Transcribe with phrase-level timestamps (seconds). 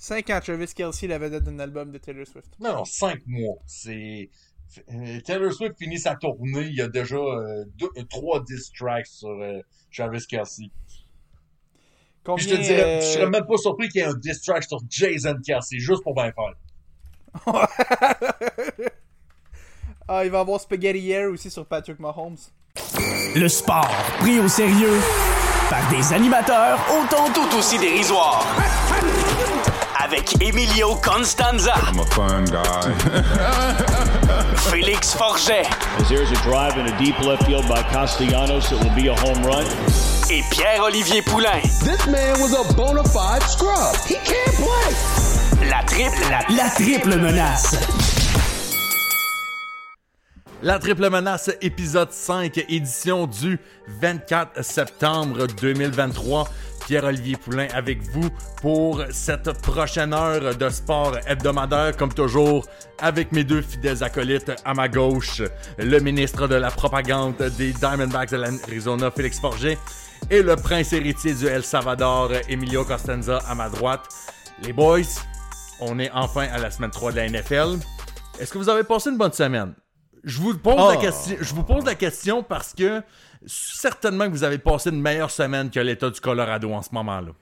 [0.00, 2.48] 5 ans, Travis Kelsey, la vedette d'un album de Taylor Swift.
[2.60, 3.56] Non, non, 5 mois.
[3.66, 4.30] C'est.
[4.92, 8.70] euh, Taylor Swift finit sa tournée, il y a déjà euh, deux, euh, trois diss
[8.72, 9.60] tracks sur euh,
[9.94, 10.70] Travis Kelsey.
[12.36, 14.14] Puis je te Combien, dirais, je euh, serais même pas surpris qu'il y ait un
[14.14, 16.54] diss track sur Jason Kelsey, juste pour bien faire.
[20.08, 22.36] ah, il va y avoir Spaghetti Air aussi sur Patrick Mahomes.
[23.34, 23.88] Le sport
[24.20, 25.00] pris au sérieux
[25.70, 28.44] par des animateurs autant tout aussi dérisoires.
[30.08, 32.62] Avec Emilio Constanza, I'm a fun guy.
[34.70, 35.66] Félix Forget
[35.98, 39.14] As there's a drive in a deep left field by Castellanos, it will be a
[39.14, 39.66] home run.
[40.30, 41.60] et Pierre-Olivier Poulain.
[41.84, 43.94] This man was a bona fide scrub.
[44.06, 45.68] He can't play.
[45.68, 47.76] La triple, la, la triple menace.
[50.60, 53.60] La Triple Menace, épisode 5, édition du
[54.00, 56.48] 24 septembre 2023.
[56.88, 58.30] Pierre-Olivier Poulain avec vous
[58.62, 62.66] pour cette prochaine heure de sport hebdomadaire, comme toujours,
[62.98, 65.42] avec mes deux fidèles acolytes à ma gauche,
[65.76, 69.76] le ministre de la propagande des Diamondbacks de l'Arizona, Félix Forget,
[70.30, 74.08] et le prince héritier du El Salvador, Emilio Costanza, à ma droite.
[74.62, 75.02] Les boys,
[75.80, 77.80] on est enfin à la semaine 3 de la NFL.
[78.40, 79.74] Est-ce que vous avez passé une bonne semaine?
[80.24, 81.36] Je vous pose la question.
[81.38, 83.02] Je vous pose la question parce que
[83.46, 87.32] certainement que vous avez passé une meilleure semaine que l'État du Colorado en ce moment-là.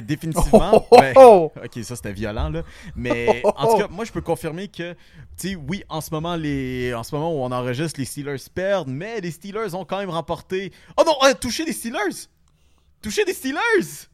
[0.00, 0.72] Définitivement.
[0.74, 1.52] Oh, oh, ben, oh.
[1.62, 2.62] ok, ça c'était violent là.
[2.96, 6.36] Mais en tout cas, moi je peux confirmer que, tu sais, oui, en ce moment,
[6.36, 9.98] les, en ce moment où on enregistre, les Steelers perdent, mais les Steelers ont quand
[9.98, 10.72] même remporté.
[10.96, 12.28] Oh non, euh, touché des Steelers.
[13.02, 14.08] Touché des Steelers.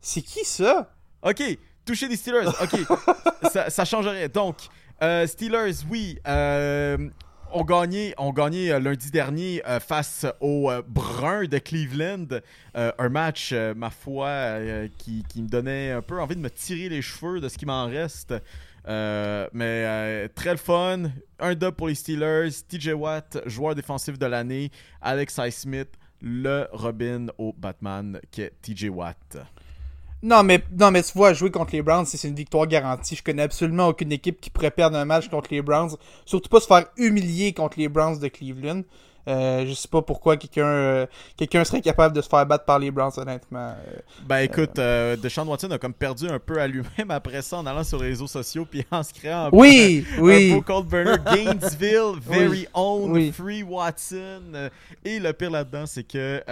[0.00, 0.92] C'est qui ça?
[1.22, 1.42] Ok,
[1.84, 2.48] toucher des Steelers.
[2.62, 2.80] Ok,
[3.50, 4.28] ça, ça changerait.
[4.28, 4.56] Donc,
[5.02, 7.08] euh, Steelers, oui, euh,
[7.52, 12.40] ont gagné, ont gagné euh, lundi dernier euh, face aux euh, Bruns de Cleveland.
[12.74, 14.58] Un match, ma foi,
[14.96, 17.86] qui, me donnait un peu envie de me tirer les cheveux de ce qui m'en
[17.86, 18.32] reste.
[18.86, 21.10] Mais très le fun.
[21.40, 22.50] Un dub pour les Steelers.
[22.68, 24.70] TJ Watt, joueur défensif de l'année.
[25.02, 25.90] Alex Highsmith,
[26.22, 29.38] le Robin au Batman qui est TJ Watt.
[30.22, 33.16] Non mais, non, mais tu vois, jouer contre les Browns, c'est une victoire garantie.
[33.16, 35.96] Je connais absolument aucune équipe qui pourrait perdre un match contre les Browns.
[36.26, 38.82] Surtout pas se faire humilier contre les Browns de Cleveland.
[39.28, 42.78] Euh, je sais pas pourquoi quelqu'un euh, quelqu'un serait capable de se faire battre par
[42.78, 43.74] les Browns, honnêtement.
[43.86, 47.58] Euh, Ben écoute, euh, Deshaun Watson a comme perdu un peu à lui-même après ça
[47.58, 50.52] en allant sur les réseaux sociaux puis en se créant un, Oui, un oui.
[50.54, 53.30] beau cold burner Gainesville, very own, oui.
[53.32, 54.68] free Watson.
[55.04, 56.42] Et le pire là-dedans, c'est que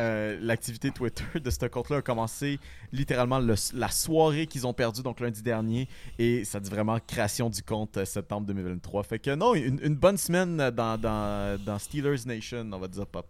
[0.40, 2.58] l'activité Twitter de ce compte-là a commencé
[2.92, 5.88] littéralement le- la soirée qu'ils ont perdu, donc lundi dernier.
[6.18, 9.02] Et ça dit vraiment création du compte septembre 2023.
[9.02, 13.06] Fait que non, une, une bonne semaine dans, dans, dans Steelers Nation, on va dire
[13.06, 13.26] pop.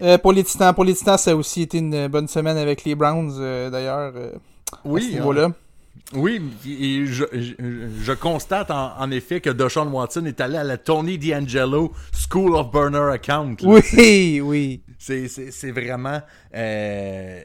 [0.00, 2.84] Euh, pour les Titans, pour les Titans, ça a aussi été une bonne semaine avec
[2.84, 4.12] les Browns, euh, d'ailleurs.
[4.16, 4.32] euh,
[4.72, 5.52] à ce niveau-là.
[6.14, 7.54] Oui, et je, je-
[8.02, 11.92] je constate en, en effet que Deshaun Watson est allé à la Tony D'Angelo
[12.30, 13.56] School of Burner Account.
[13.60, 13.68] là.
[13.68, 14.82] Oui, oui.
[14.98, 16.20] C'est, c'est, c'est vraiment.
[16.54, 17.42] euh,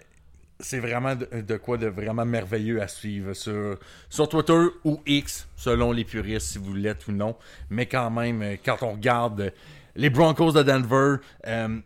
[0.59, 3.77] c'est vraiment de, de quoi de vraiment merveilleux à suivre sur,
[4.09, 7.35] sur Twitter ou X, selon les puristes, si vous l'êtes ou non.
[7.69, 9.53] Mais quand même, euh, quand on regarde
[9.97, 11.79] les Broncos de Denver, euh,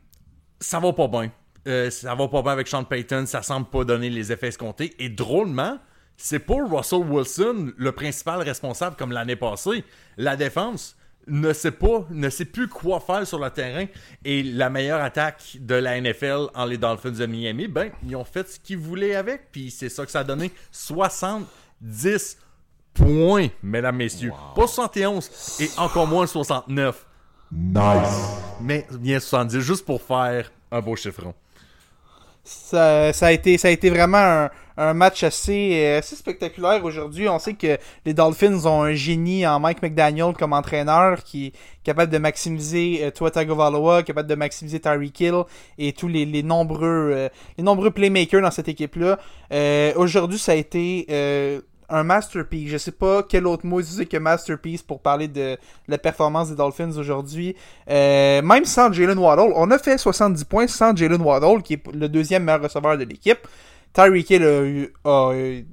[0.60, 1.32] ça va pas bien.
[1.68, 4.94] Euh, ça va pas bien avec Sean Payton, ça semble pas donner les effets escomptés.
[5.00, 5.80] Et drôlement,
[6.18, 9.84] c'est pour Russell Wilson le principal responsable comme l'année passée.
[10.18, 13.86] La défense ne sait pas, ne sait plus quoi faire sur le terrain.
[14.26, 18.26] Et la meilleure attaque de la NFL en les Dolphins de Miami, ben, ils ont
[18.26, 19.52] fait ce qu'ils voulaient avec.
[19.52, 22.38] Puis c'est ça que ça a donné 70
[22.94, 24.34] points, mesdames, messieurs.
[24.56, 27.06] Pas 71 et encore moins 69.
[27.52, 28.38] Nice.
[28.62, 31.34] Mais bien 70, juste pour faire un beau chiffron.
[32.44, 36.84] Ça, ça, a été, ça a été vraiment un, un match assez, euh, assez spectaculaire
[36.84, 37.30] aujourd'hui.
[37.30, 41.54] On sait que les Dolphins ont un génie en Mike McDaniel comme entraîneur qui est
[41.84, 45.44] capable de maximiser euh, Tua Tagovailoa, capable de maximiser Tyreek Hill
[45.78, 49.20] et tous les, les nombreux euh, les nombreux playmakers dans cette équipe-là.
[49.52, 51.62] Euh, aujourd'hui, ça a été euh,
[51.92, 52.70] un masterpiece.
[52.70, 55.58] Je sais pas quel autre mot utiliser que masterpiece pour parler de
[55.88, 57.56] la performance des Dolphins aujourd'hui.
[57.90, 61.94] Euh, même sans Jalen Waddle, on a fait 70 points sans Jalen Waddle, qui est
[61.94, 63.48] le deuxième meilleur receveur de l'équipe.
[63.94, 64.90] Tyreek Hill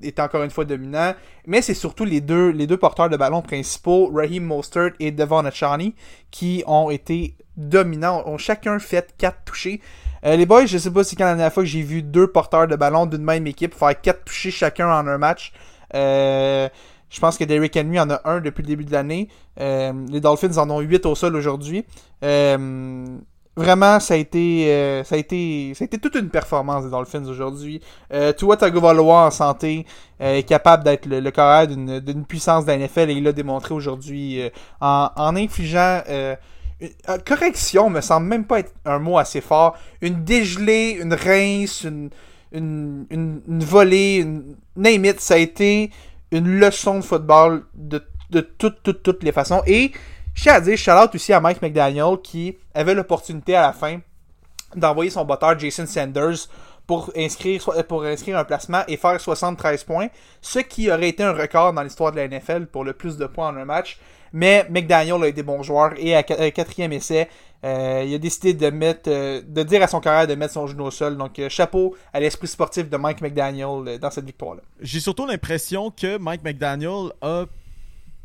[0.02, 1.14] est encore une fois dominant,
[1.46, 5.44] mais c'est surtout les deux, les deux porteurs de ballon principaux, Raheem Mostert et Devon
[5.44, 5.94] Achani,
[6.32, 9.80] qui ont été dominants, ont chacun fait 4 touchés.
[10.24, 12.02] Euh, les boys, je sais pas si c'est quand la dernière fois que j'ai vu
[12.02, 15.52] deux porteurs de ballon d'une même équipe faire 4 touchés chacun en un match.
[15.94, 16.68] Euh,
[17.10, 19.28] je pense que Derrick Henry en a un depuis le début de l'année.
[19.60, 21.84] Euh, les Dolphins en ont 8 au sol aujourd'hui.
[22.24, 23.18] Euh,
[23.56, 27.24] Vraiment, ça a été, ça a été, ça a été toute une performance des Dolphins
[27.24, 27.80] aujourd'hui.
[28.12, 29.84] Euh, Tua Tagovailoa en santé
[30.20, 34.40] est capable d'être le, le d'une, puissance la NFL et il l'a démontré aujourd'hui
[34.80, 36.02] en, en infligeant
[37.10, 39.76] euh, correction, me semble même pas être un mot assez fort.
[40.00, 42.10] Une dégelée, une rince, une,
[42.52, 45.90] une, une, volée, une name it, ça a été
[46.30, 49.62] une leçon de football de, de toutes, toutes, toutes les façons.
[49.66, 49.92] Et
[50.34, 53.72] je tiens à dire, shout out aussi à Mike McDaniel qui avait l'opportunité à la
[53.72, 54.00] fin
[54.74, 56.48] d'envoyer son botteur Jason Sanders
[56.86, 60.08] pour inscrire, pour inscrire un placement et faire 73 points,
[60.40, 63.26] ce qui aurait été un record dans l'histoire de la NFL pour le plus de
[63.26, 63.98] points en un match.
[64.32, 67.28] Mais McDaniel a été bon joueur et à à quatrième essai,
[67.64, 70.66] euh, il a décidé de mettre, euh, de dire à son carrière de mettre son
[70.66, 71.16] genou au sol.
[71.16, 74.62] Donc euh, chapeau à l'esprit sportif de Mike McDaniel euh, dans cette victoire-là.
[74.80, 77.46] J'ai surtout l'impression que Mike McDaniel a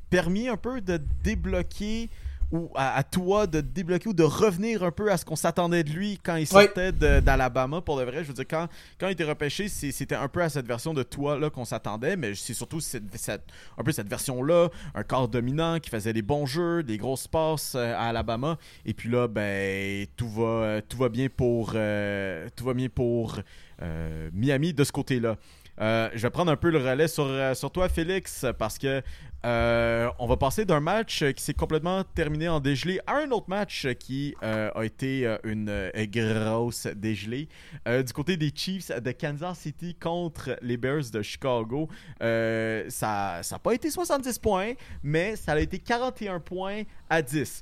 [0.09, 2.09] permis un peu de débloquer
[2.53, 5.83] ou à, à toi de débloquer ou de revenir un peu à ce qu'on s'attendait
[5.83, 6.91] de lui quand il sortait
[7.21, 8.23] d'Alabama pour de vrai.
[8.23, 8.67] Je veux dire, quand,
[8.99, 12.15] quand il était repêché, c'était un peu à cette version de toi là qu'on s'attendait,
[12.15, 13.43] mais c'est surtout cette, cette-
[13.77, 17.73] un peu cette version-là, un corps dominant qui faisait des bons jeux, des grosses passes
[17.75, 18.57] euh, à Alabama.
[18.85, 23.39] Et puis là, ben tout va, tout va bien pour, euh, tout va bien pour
[23.81, 25.37] euh, Miami de ce côté-là.
[25.81, 29.01] Euh, je vais prendre un peu le relais sur, euh, sur toi, Félix, parce que
[29.45, 33.49] euh, on va passer d'un match qui s'est complètement terminé en dégelé à un autre
[33.49, 37.49] match qui a été une grosse dégelée.
[37.85, 41.89] Du côté des Chiefs de Kansas City contre les Bears de Chicago,
[42.21, 44.73] ça n'a pas été 70 points,
[45.03, 47.59] mais ça a été 41 points à 10.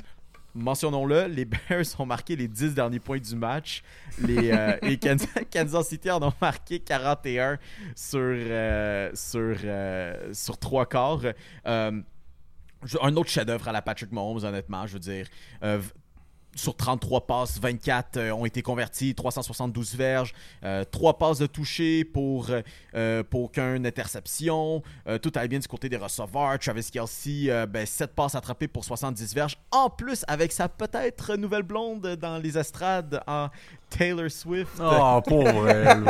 [0.53, 3.83] Mentionnons-le, les Bears ont marqué les 10 derniers points du match.
[4.19, 7.57] Les, euh, et Kansas, Kansas City en ont marqué 41
[7.95, 11.21] sur, euh, sur, euh, sur trois quarts.
[11.65, 12.01] Euh,
[13.01, 15.27] un autre chef-d'œuvre à la Patrick Mahomes, honnêtement, je veux dire.
[16.53, 20.33] Euh, sur 33 passes, 24 euh, ont été convertis, 372 verges,
[20.91, 22.49] 3 passes de toucher pour,
[22.95, 24.83] euh, pour aucune interception.
[25.07, 26.57] Euh, tout allait bien du côté des receveurs.
[26.59, 29.57] Travis Kelsey, euh, ben, 7 passes attrapées pour 70 verges.
[29.71, 33.49] En plus, avec sa peut-être nouvelle blonde dans les estrades en
[33.89, 34.79] Taylor Swift.
[34.79, 36.03] Oh, pauvre elle,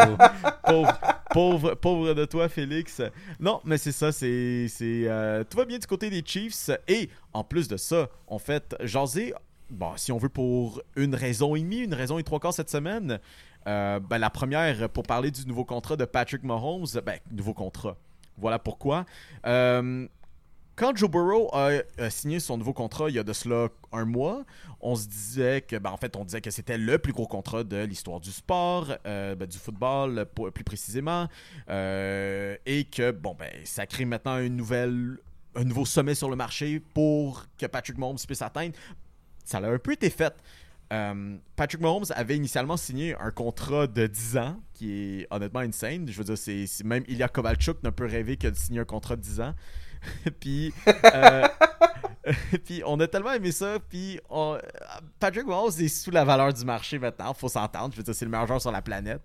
[0.63, 0.97] pauvre,
[1.31, 3.01] pauvre, pauvre de toi, Félix.
[3.39, 6.69] Non, mais c'est ça, c'est, c'est, euh, tout va bien du côté des Chiefs.
[6.87, 9.33] Et en plus de ça, en fait, jaser,
[9.71, 12.69] bon, si on veut pour une raison et demie, une raison et trois quarts cette
[12.69, 13.19] semaine.
[13.67, 17.95] euh, ben, la première, pour parler du nouveau contrat de Patrick Mahomes, ben, nouveau contrat.
[18.37, 19.05] Voilà pourquoi.
[19.45, 20.07] Euh,
[20.75, 24.45] quand Joe Burrow a, signé son nouveau contrat il y a de cela un mois,
[24.79, 27.63] on se disait que, ben, en fait, on disait que c'était le plus gros contrat
[27.63, 31.27] de l'histoire du sport, euh, ben, du football plus précisément,
[31.67, 35.17] et que, bon, ben, ça crée maintenant une nouvelle,
[35.55, 38.73] un nouveau sommet sur le marché pour que Patrick Mahomes puisse atteindre.
[39.51, 40.33] Ça a un peu été fait.
[40.93, 46.07] Euh, Patrick Mahomes avait initialement signé un contrat de 10 ans, qui est honnêtement insane.
[46.07, 46.37] Je veux dire,
[46.85, 49.53] même Ilya Kovalchuk n'a peut rêver que de signer un contrat de 10 ans.
[50.39, 51.47] puis, euh,
[52.65, 53.77] puis on a tellement aimé ça.
[53.89, 54.57] Puis on-
[55.19, 57.33] Patrick Mahomes est sous la valeur du marché maintenant.
[57.33, 57.91] Faut s'entendre.
[57.93, 59.21] Je veux dire, c'est le meilleur joueur sur la planète.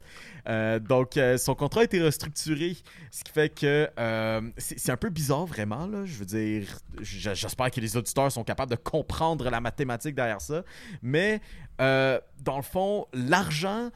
[0.49, 2.77] Euh, donc, euh, son contrat a été restructuré,
[3.11, 5.87] ce qui fait que euh, c'est un peu bizarre vraiment.
[5.87, 6.05] Là.
[6.05, 10.63] Je veux dire, j'espère que les auditeurs sont capables de comprendre la mathématique derrière ça.
[11.03, 11.41] Mais
[11.79, 13.91] dans le fond, l'argent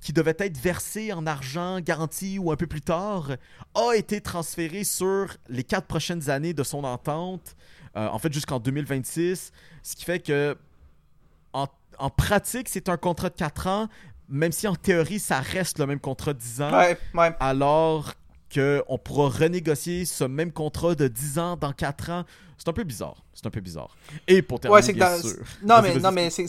[0.00, 3.32] qui devait être versé en argent garanti ou un peu plus tard
[3.74, 7.54] a été transféré sur les quatre prochaines années de son entente,
[7.96, 10.56] euh, en fait jusqu'en 2026, ce qui fait que
[11.52, 11.66] en,
[11.98, 13.88] en pratique c'est un contrat de 4 ans,
[14.28, 17.32] même si en théorie ça reste le même contrat de 10 ans, Ouais, ouais.
[17.40, 18.14] alors
[18.52, 22.24] qu'on pourra renégocier ce même contrat de 10 ans dans 4 ans.
[22.58, 23.24] C'est un peu bizarre.
[23.32, 23.96] C'est un peu bizarre.
[24.28, 25.22] Et pour terminer, Ouais, que bien dans...
[25.22, 25.38] sûr.
[25.62, 26.44] Non, mais, non, mais c'est.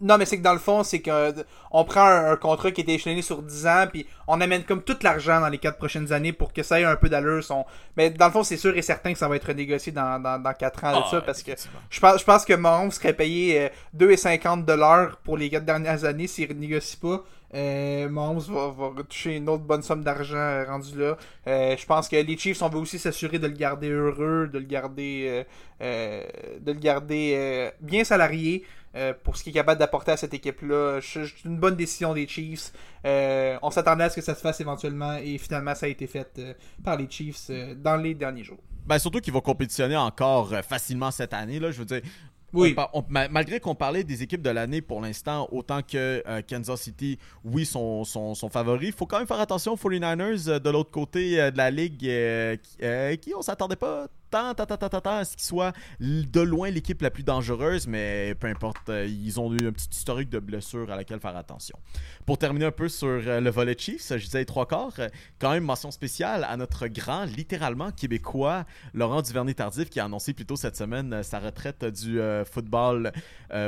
[0.00, 1.32] Non, mais c'est que dans le fond, c'est que euh,
[1.70, 4.82] on prend un, un contrat qui est échelonné sur 10 ans, puis on amène comme
[4.82, 7.42] tout l'argent dans les 4 prochaines années pour que ça ait un peu d'allure.
[7.42, 7.64] Son...
[7.96, 10.38] Mais dans le fond, c'est sûr et certain que ça va être renégocié dans, dans,
[10.38, 11.52] dans 4 ans de Ah, ça, parce que
[11.90, 16.04] je pense, je pense que Mahomes serait payé euh, 2,50 dollars pour les 4 dernières
[16.04, 17.22] années s'il renégocie pas.
[17.54, 21.16] Euh, Mahomes va, va toucher une autre bonne somme d'argent euh, rendu là.
[21.46, 24.58] Euh, je pense que les Chiefs, on veut aussi s'assurer de le garder heureux, de
[24.58, 25.44] le garder, euh,
[25.80, 26.24] euh,
[26.60, 28.64] de le garder euh, bien salarié
[28.96, 31.00] euh, pour ce qu'il est capable d'apporter à cette équipe-là.
[31.02, 32.72] C'est une bonne décision des Chiefs.
[33.04, 36.06] Euh, on s'attendait à ce que ça se fasse éventuellement et finalement ça a été
[36.06, 38.58] fait euh, par les Chiefs dans les derniers jours.
[38.86, 41.58] Ben, surtout qu'ils vont compétitionner encore facilement cette année.
[41.58, 42.00] Là, je veux dire,
[42.52, 42.74] Oui.
[42.94, 46.80] on on- malgré qu'on parlait des équipes de l'année pour l'instant, autant que euh, Kansas
[46.80, 50.58] City, oui, sont, sont, sont favoris, il faut quand même faire attention aux 49ers euh,
[50.60, 54.76] de l'autre côté euh, de la ligue, qui, qui on s'attendait pas tant, tant, tant,
[54.76, 58.88] tant, tant, à ce qu'ils soient de loin l'équipe la plus dangereuse, mais peu importe,
[58.88, 61.78] euh, ils ont eu un petit historique de blessures à laquelle faire attention.
[62.24, 65.50] Pour terminer un peu sur euh, le volet Chiefs, je disais trois quarts, euh, quand
[65.50, 68.64] même mention spéciale à notre grand, littéralement québécois,
[68.94, 73.12] Laurent Duvernay-Tardif, qui a annoncé plus tôt cette semaine sa retraite du football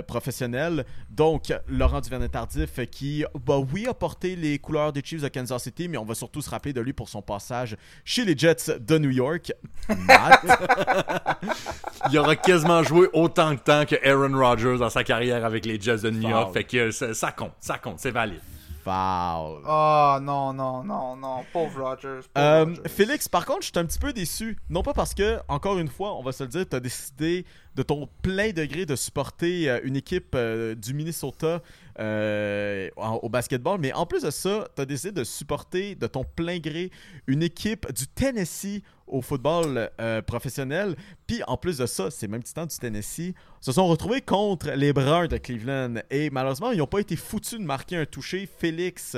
[0.07, 0.85] professionnel.
[1.11, 5.89] Donc, Laurent Duvernay-Tardif, qui, bah oui, a porté les couleurs des Chiefs de Kansas City,
[5.89, 8.99] mais on va surtout se rappeler de lui pour son passage chez les Jets de
[8.99, 9.53] New York.
[9.89, 10.45] Matt,
[12.11, 15.81] Il aura quasiment joué autant de temps que Aaron Rodgers dans sa carrière avec les
[15.81, 16.45] Jets de New York.
[16.47, 16.53] Foul.
[16.55, 18.41] Fait que euh, ça, ça compte, ça compte, c'est valide.
[18.85, 19.63] foul.
[19.69, 21.45] Oh non, non, non, non.
[21.53, 22.21] Pauvre Rogers.
[22.33, 22.83] pauvre Euh, Rodgers.
[22.89, 24.57] Félix, par contre, je suis un petit peu déçu.
[24.71, 27.45] Non pas parce que, encore une fois, on va se le dire, tu as décidé
[27.75, 31.61] de ton plein degré de supporter euh, une équipe euh, du Minnesota
[31.99, 36.07] euh, en- au basketball, mais en plus de ça, tu as décidé de supporter de
[36.07, 36.91] ton plein gré
[37.27, 40.97] une équipe du Tennessee au football euh, professionnel.
[41.27, 44.93] Puis en plus de ça, ces mêmes titans du Tennessee se sont retrouvés contre les
[44.93, 45.95] Bruns de Cleveland.
[46.11, 48.47] Et malheureusement, ils n'ont pas été foutus de marquer un touché.
[48.59, 49.17] Félix,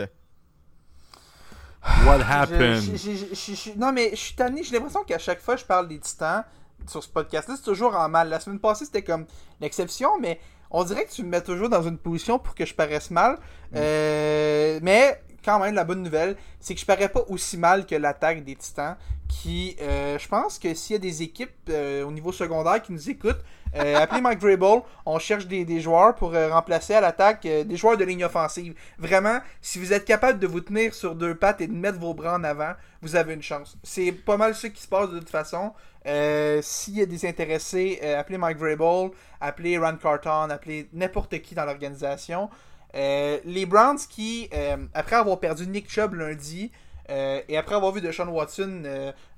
[2.05, 2.83] What Je- happened?
[2.83, 4.63] je- je- je- je- non, mais je suis tanné.
[4.63, 6.45] J'ai l'impression qu'à chaque fois que je parle des titans
[6.87, 8.29] sur ce podcast-là, c'est toujours en mal.
[8.29, 9.25] La semaine passée, c'était comme
[9.61, 10.39] l'exception, mais
[10.71, 13.39] on dirait que tu me mets toujours dans une position pour que je paraisse mal.
[13.75, 17.95] Euh, mais quand même, la bonne nouvelle, c'est que je parais pas aussi mal que
[17.95, 18.97] l'attaque des titans.
[19.29, 22.93] Qui, euh, je pense que s'il y a des équipes euh, au niveau secondaire qui
[22.93, 23.39] nous écoutent,
[23.77, 24.83] euh, appelez Mike Vrabel.
[25.07, 28.75] On cherche des, joueurs pour remplacer à l'attaque des joueurs de ligne offensive.
[28.99, 32.13] Vraiment, si vous êtes capable de vous tenir sur deux pattes et de mettre vos
[32.13, 33.79] bras en avant, vous avez une chance.
[33.85, 35.75] C'est pas mal ce qui se passe de toute façon.
[36.05, 41.65] S'il y a des intéressés, appelez Mike Vrabel, appelez Rand Carton, appelez n'importe qui dans
[41.65, 42.51] l'organisation.
[42.95, 46.73] Euh, les Browns qui, euh, après avoir perdu Nick Chubb lundi,
[47.11, 48.83] euh, et après avoir vu Deshaun Watson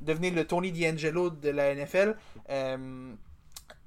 [0.00, 2.16] devenir le Tony D'Angelo de la NFL,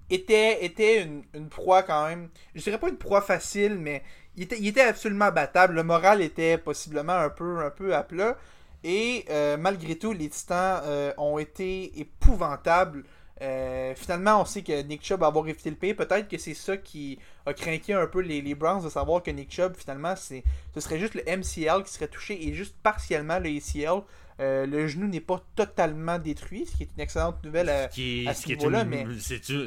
[0.10, 2.30] était, était une, proie quand même.
[2.54, 4.04] Je dirais pas une proie facile, mais
[4.36, 5.76] il était, absolument battable.
[5.76, 8.38] Le moral était possiblement un peu, un peu à plat.
[8.84, 9.26] Et
[9.60, 10.82] malgré tout, les Titans
[11.18, 13.04] ont été épouvantables.
[13.42, 15.94] Euh, finalement, on sait que Nick Chubb va avoir évité le pays.
[15.94, 19.32] Peut-être que c'est ça qui a craqué un peu les, les Browns de savoir que
[19.32, 20.42] Nick Chubb, finalement, ce
[20.80, 24.04] serait juste le MCL qui serait touché et juste partiellement le ACL.
[24.42, 28.26] Euh, le genou n'est pas totalement détruit, ce qui est une excellente nouvelle à, qui
[28.26, 29.06] est, à ce niveau-là, mais-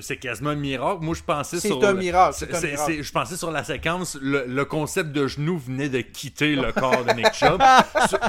[0.02, 1.02] c'est, quasiment un miracle.
[1.02, 1.82] Moi, je pensais C'est sur.
[1.82, 6.02] un miracle, un je pensais sur la séquence, le, le concept de genou venait de
[6.02, 7.62] quitter le corps de Nick Chubb.
[8.08, 8.20] Sur-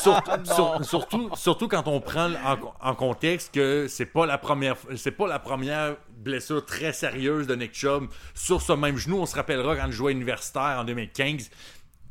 [0.00, 4.76] sur- sur- surtout, surtout quand on prend en, en contexte que c'est pas la première,
[4.96, 9.18] c'est pas la première blessure très sérieuse de Nick Chubb sur ce même genou.
[9.18, 11.50] On se rappellera quand il jouait universitaire en 2015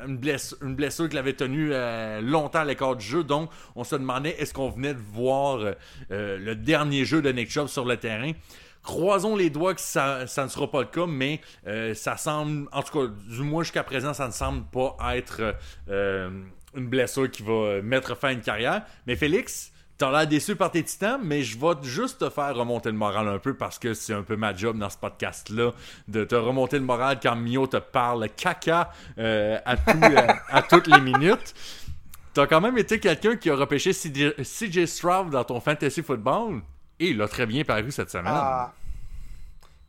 [0.06, 3.24] une blessure, une blessure qu'il avait tenue euh, longtemps à l'écart du jeu.
[3.24, 5.60] Donc, on se demandait est-ce qu'on venait de voir
[6.12, 8.32] euh, le dernier jeu de Nick Chubb sur le terrain?
[8.84, 12.82] Croisons les doigts que ça, ne sera pas le cas, mais euh, ça semble, en
[12.84, 15.56] tout cas, du moins jusqu'à présent, ça ne semble pas être
[15.89, 18.84] une blessure qui va mettre fin à une carrière.
[19.06, 22.89] Mais Félix, T'as l'air déçu par tes titans, mais je vais juste te faire remonter
[22.89, 25.72] le moral un peu parce que c'est un peu ma job dans ce podcast-là
[26.08, 30.62] de te remonter le moral quand Mio te parle caca euh, à, tout, euh, à
[30.62, 31.56] toutes les minutes.
[32.34, 36.62] T'as quand même été quelqu'un qui a repêché CJ CJ Stroud dans ton fantasy football
[37.00, 38.34] et il a très bien paru cette semaine.
[38.36, 38.74] Ah.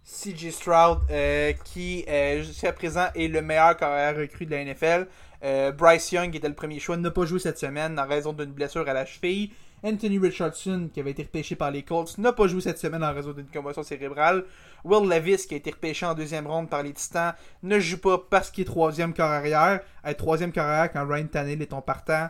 [0.08, 5.06] CJ Stroud, euh, qui euh, jusqu'à présent est le meilleur carrière recrue de la NFL.
[5.44, 8.32] Euh, Bryce Young, qui était le premier choix, n'a pas joué cette semaine en raison
[8.32, 9.52] d'une blessure à la cheville.
[9.82, 13.12] Anthony Richardson, qui avait été repêché par les Colts, n'a pas joué cette semaine en
[13.12, 14.44] raison d'une commotion cérébrale.
[14.84, 18.18] Will Levis, qui a été repêché en deuxième ronde par les Titans, ne joue pas
[18.18, 19.80] parce qu'il est troisième corps arrière.
[20.04, 22.28] Être troisième corps arrière quand Ryan Tannehill est ton partant,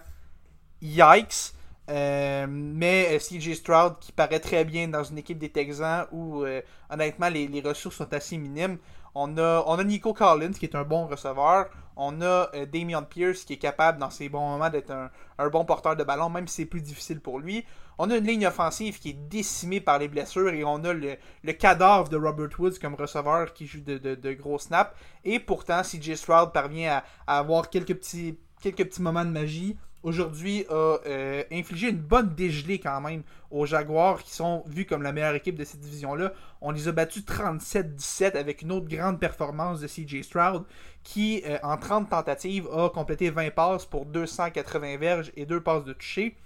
[0.83, 1.55] yikes.
[1.91, 6.45] Euh, mais euh, CJ Stroud qui paraît très bien dans une équipe des Texans où
[6.45, 8.77] euh, honnêtement les ressources sont assez minimes.
[9.21, 11.69] On a, Nico Collins qui est un bon receveur.
[11.97, 15.65] On a euh, Damian Pierce qui est capable dans ses bons moments d'être un, bon
[15.65, 17.65] porteur de ballon, même si c'est plus difficile pour lui.
[17.99, 21.17] On a une ligne offensive qui est décimée par les blessures et on a le,
[21.55, 24.93] cadavre de Robert Woods comme receveur qui joue de, gros snaps.
[25.25, 29.77] Et pourtant, CJ Stroud parvient à, à avoir quelques petits, quelques petits moments de magie
[30.09, 35.03] aujourd'hui a euh, infligé une bonne dégelée quand même aux Jaguars qui sont vus comme
[35.03, 36.33] la meilleure équipe de cette division-là.
[36.61, 40.65] On les a battus 37-17 avec une autre grande performance de CJ Stroud
[41.05, 45.85] qui, euh, en 30 tentatives, a complété 20 passes pour 280 verges et 2 passes
[45.85, 46.37] de toucher.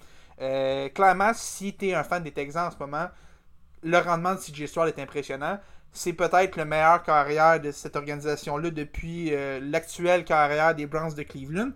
[0.41, 3.07] Euh, clairement, si tu es un fan des Texans en ce moment,
[3.83, 5.59] le rendement de CJ Stroud est impressionnant.
[5.93, 11.73] C'est peut-être le meilleur carrière de cette organisation-là depuis l'actuelle carrière des Browns de Cleveland.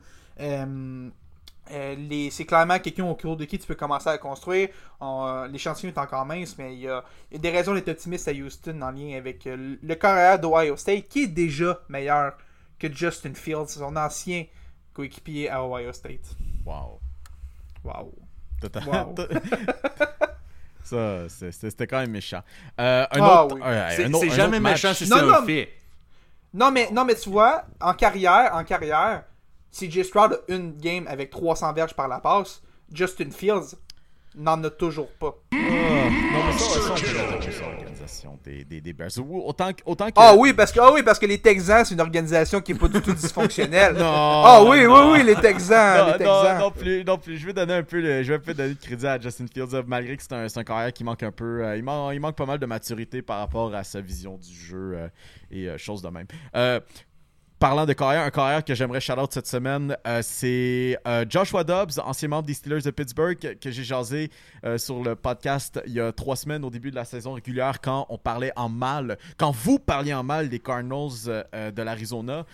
[1.72, 4.68] Euh, c'est clairement quelqu'un au cours de qui tu peux commencer à construire.
[5.00, 7.74] On- euh, L'échantillon est encore mince, mais il y, a, il y a des raisons
[7.74, 11.80] d'être optimiste à Houston en lien avec euh, le carrière d'Ohio State, qui est déjà
[11.88, 12.34] meilleur
[12.78, 14.44] que Justin Fields, son ancien
[14.94, 16.34] coéquipier à Ohio State.
[16.64, 17.00] Wow.
[17.84, 18.14] Wow.
[18.86, 19.14] Wow.
[20.82, 22.42] Ça, c'était quand même méchant.
[22.78, 23.60] Euh, un Ah autre, oui.
[23.96, 25.68] C'est jamais autre méchant si c'est Non, un non, fait.
[26.54, 29.24] Non mais, non, mais tu vois, en carrière, en carrière,
[29.78, 32.62] CJ Stroud a une game avec 300 verges par la passe.
[32.92, 33.74] Justin Fields
[34.36, 35.34] n'en a toujours pas.
[35.52, 39.10] Ah, non, mais ça, l'organisation des, des, des Bears.
[39.18, 40.12] Ou- Autant que, autant que...
[40.16, 42.74] Ah oui, parce que, ah oui, parce que les Texans, c'est une organisation qui est
[42.78, 43.94] pas du tout dysfonctionnelle.
[43.98, 46.58] Non, Ah oui, oui, oui, les Texans, non, les non, Texans.
[46.58, 47.36] non plus, non plus.
[47.38, 49.46] Je vais donner un peu, le- je vais un peu donner de crédit à Justin
[49.52, 52.20] Fields, euh, malgré que c'est un, carrière qui manque un peu, euh, il, man- il
[52.20, 55.08] manque pas mal de maturité par rapport à sa vision du jeu euh,
[55.50, 56.26] et euh, choses de même.
[57.58, 61.98] Parlant de carrière, un carrière que j'aimerais shout-out cette semaine, euh, c'est euh, Joshua Dobbs,
[62.04, 64.30] ancien membre des Steelers de Pittsburgh, que, que j'ai jasé
[64.62, 67.80] euh, sur le podcast il y a trois semaines au début de la saison régulière
[67.80, 71.08] quand on parlait en mal, quand vous parliez en mal des Cardinals
[71.54, 72.44] euh, de l'Arizona.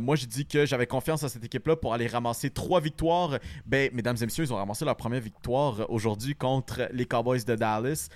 [0.00, 3.38] Moi, j'ai dit que j'avais confiance à cette équipe-là pour aller ramasser trois victoires.
[3.66, 7.56] Ben, mesdames et messieurs, ils ont ramassé leur première victoire aujourd'hui contre les Cowboys de
[7.56, 8.08] Dallas.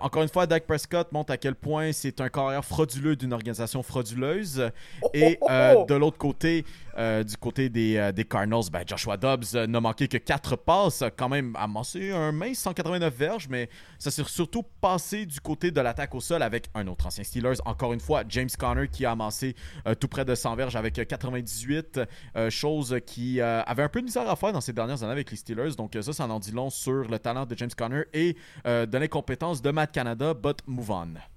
[0.00, 3.84] Encore une fois, Dak Prescott montre à quel point c'est un carrière frauduleux d'une organisation
[3.84, 4.70] frauduleuse.
[5.14, 6.64] Et euh, de l'autre côté,
[6.96, 10.56] euh, du côté des, euh, des Cardinals, ben, Joshua Dobbs euh, n'a manqué que 4
[10.56, 13.68] passes, quand même amassé un mince 189 verges, mais
[13.98, 17.56] ça s'est surtout passé du côté de l'attaque au sol avec un autre ancien Steelers,
[17.66, 19.54] encore une fois, James Conner qui a amassé
[20.00, 22.00] tout près de 100 verges avec euh, 98,
[22.36, 25.30] euh, chose qui avait un peu de misère à faire dans ces dernières années avec
[25.30, 28.36] les Steelers, donc ça, ça en dit long sur le talent de James Conner et
[28.64, 31.31] de l'incompétence de Matt Canada, but move on.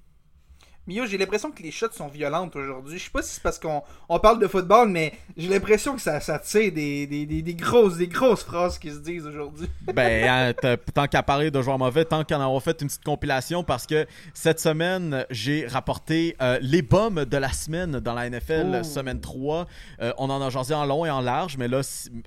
[0.88, 3.00] Mio, j'ai l'impression que les shots sont violentes aujourd'hui.
[3.00, 6.02] Je sais pas si c'est parce qu'on on parle de football, mais j'ai l'impression que
[6.02, 9.68] ça, ça tire des, des, des, des grosses, des grosses phrases qui se disent aujourd'hui.
[9.96, 13.64] Ben, hein, tant qu'à parler de joueurs mauvais, tant qu'en avoir fait une petite compilation,
[13.64, 18.80] parce que cette semaine, j'ai rapporté euh, les bombes de la semaine dans la NFL,
[18.82, 18.84] Oh.
[18.84, 19.66] semaine 3.
[20.02, 21.82] Euh, on en a jasé en long et en large, mais là,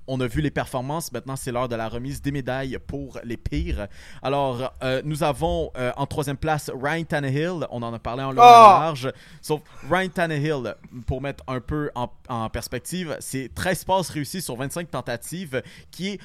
[0.06, 1.12] on a vu les performances.
[1.12, 3.86] Maintenant, c'est l'heure de la remise des médailles pour les pires.
[4.22, 7.66] Alors, euh, nous avons euh, en troisième place Ryan Tannehill.
[7.70, 9.12] On en a parlé en long en large.
[9.40, 10.74] Sauf Ryan Tannehill,
[11.06, 16.20] pour mettre un peu en, perspective, c'est 13 passes réussies sur 25 tentatives, qui est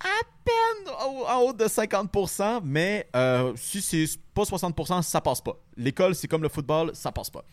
[0.00, 0.94] à peine
[1.28, 5.56] en haut de 50%, mais euh, si c'est pas 60%, ça passe pas.
[5.76, 7.44] L'école, c'est comme le football, ça passe pas.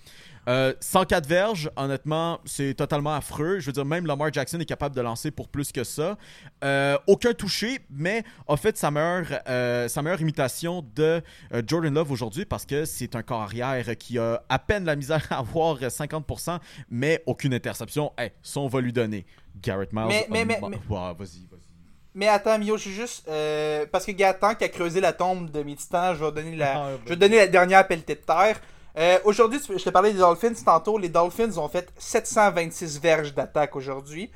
[0.48, 3.60] Euh, 104 verges, honnêtement, c'est totalement affreux.
[3.60, 6.18] Je veux dire, même Lamar Jackson est capable de lancer pour plus que ça.
[6.64, 11.22] Euh, aucun touché, mais a fait sa meilleure, euh, sa meilleure imitation de
[11.54, 14.96] euh, Jordan Love aujourd'hui parce que c'est un corps arrière qui a à peine la
[14.96, 18.14] misère à avoir 50%, mais aucune interception.
[18.18, 19.26] Hey, ça, on va lui donner.
[19.62, 20.06] Garrett Miles.
[20.08, 21.68] Mais- mais- a- mais- ma- mais- Ouais, vas-y, vas-y.
[22.16, 23.28] Mais attends, Mio, je suis juste.
[23.28, 26.56] euh, parce que Gatan qui a creusé la tombe de mes titans, je vais donner
[26.56, 28.60] la, Ah, je vais donner la dernière pelletée de terre.
[28.98, 30.98] Euh, aujourd'hui, je t'ai parlé des Dolphins tantôt.
[30.98, 34.32] Les Dolphins ont fait 726 verges d'attaque aujourd'hui.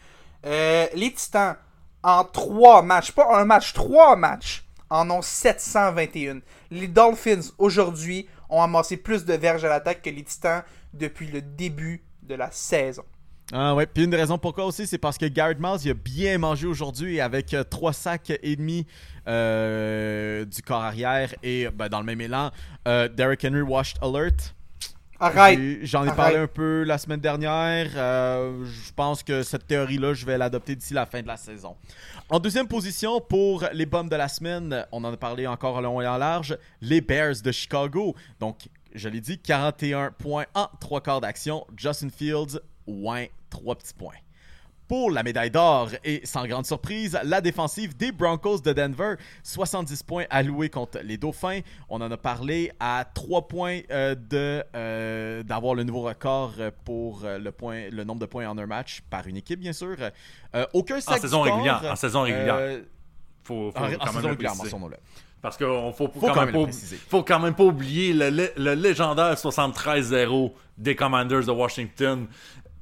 [0.45, 1.55] Euh, les Titans,
[2.03, 6.41] en 3 matchs, pas un match, 3 matchs, en ont 721.
[6.69, 11.41] Les Dolphins, aujourd'hui, ont amassé plus de verges à l'attaque que les Titans depuis le
[11.41, 13.03] début de la saison.
[13.53, 15.93] Ah ouais, puis une des raisons pourquoi aussi, c'est parce que Garrett Miles, il a
[15.93, 18.85] bien mangé aujourd'hui avec euh, trois sacs et demi
[19.27, 22.51] euh, du corps arrière et ben, dans le même élan,
[22.87, 24.55] euh, Derrick Henry washed alert.
[25.19, 25.59] Arrête!
[25.83, 26.15] J'en ai Arrête.
[26.15, 27.91] parlé un peu la semaine dernière.
[27.95, 31.75] Euh, je pense que cette théorie-là, je vais l'adopter d'ici la fin de la saison.
[32.29, 35.81] En deuxième position, pour les bombes de la semaine, on en a parlé encore en
[35.81, 38.15] long et en large, les Bears de Chicago.
[38.39, 41.67] Donc, je l'ai dit, 41 points en trois quarts d'action.
[41.77, 44.15] Justin Fields, ouin, trois petits points.
[44.87, 50.03] Pour la médaille d'or et sans grande surprise, la défensive des Broncos de Denver, 70
[50.03, 51.61] points alloués contre les Dauphins.
[51.87, 56.71] On en a parlé à 3 points euh, de euh, d'avoir le nouveau record euh,
[56.83, 59.95] pour le point le nombre de points en un match par une équipe bien sûr.
[60.55, 61.83] Euh, aucun sac En saison régulière.
[61.89, 62.81] En saison régulière.
[63.43, 64.53] faut, faut en, en quand même saison régulière.
[65.41, 66.71] Parce qu'il faut, faut, Faut quand, même pas,
[67.09, 72.27] faut quand même pas oublier le, le légendaire 73-0 des Commanders de Washington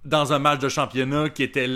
[0.06, 1.68] dans un match de championnat qui était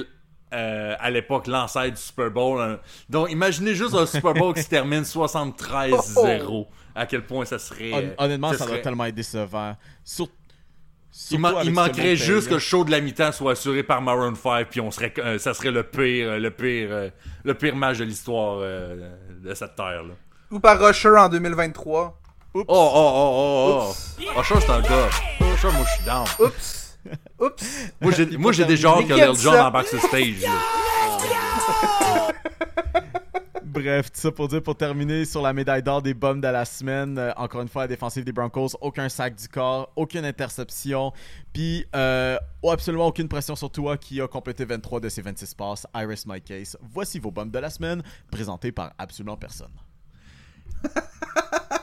[0.53, 2.61] euh, à l'époque l'ancêtre du Super Bowl.
[2.61, 2.79] hein.
[3.09, 6.67] Donc imaginez juste un Super Bowl qui se termine 73-0.
[6.95, 7.91] À quel point ça serait.
[7.91, 9.75] Hon- Honnêtement, ça, doit serait- tellement être décevant.
[10.03, 10.27] Sur-
[11.31, 14.33] Il, man- il manquerait juste que le show de la mi-temps soit assuré par Maroon
[14.35, 17.09] 5, puis on serait, euh, ça serait le pire, euh, le pire, euh,
[17.43, 19.11] le pire match de l'histoire euh,
[19.43, 20.13] de cette terre là.
[20.51, 22.19] Ou par Rusher en 2023.
[22.55, 23.89] Oh, oh, oh, oh, oh.
[23.89, 24.17] Oups.
[24.39, 25.09] Usher, c'est un gars.
[25.41, 26.25] Usher, moi, je suis down.
[26.39, 26.82] Oups!
[27.39, 27.91] Oups!
[28.01, 30.49] Moi, j'ai, déjà hâte que Lil qui Jon embarque sur le stage.
[33.63, 36.63] Bref, tout ça pour dire, pour terminer sur la médaille d'or des bombes de la
[36.63, 41.11] semaine, euh, encore une fois, la défensive des Broncos, aucun sac du corps, aucune interception,
[41.53, 42.37] puis euh,
[42.69, 45.87] absolument aucune pression sur toi qui a complété 23 de ses 26 passes.
[45.95, 46.77] Iris My Case.
[46.81, 49.73] Voici vos bombes de la semaine, présentées par absolument personne.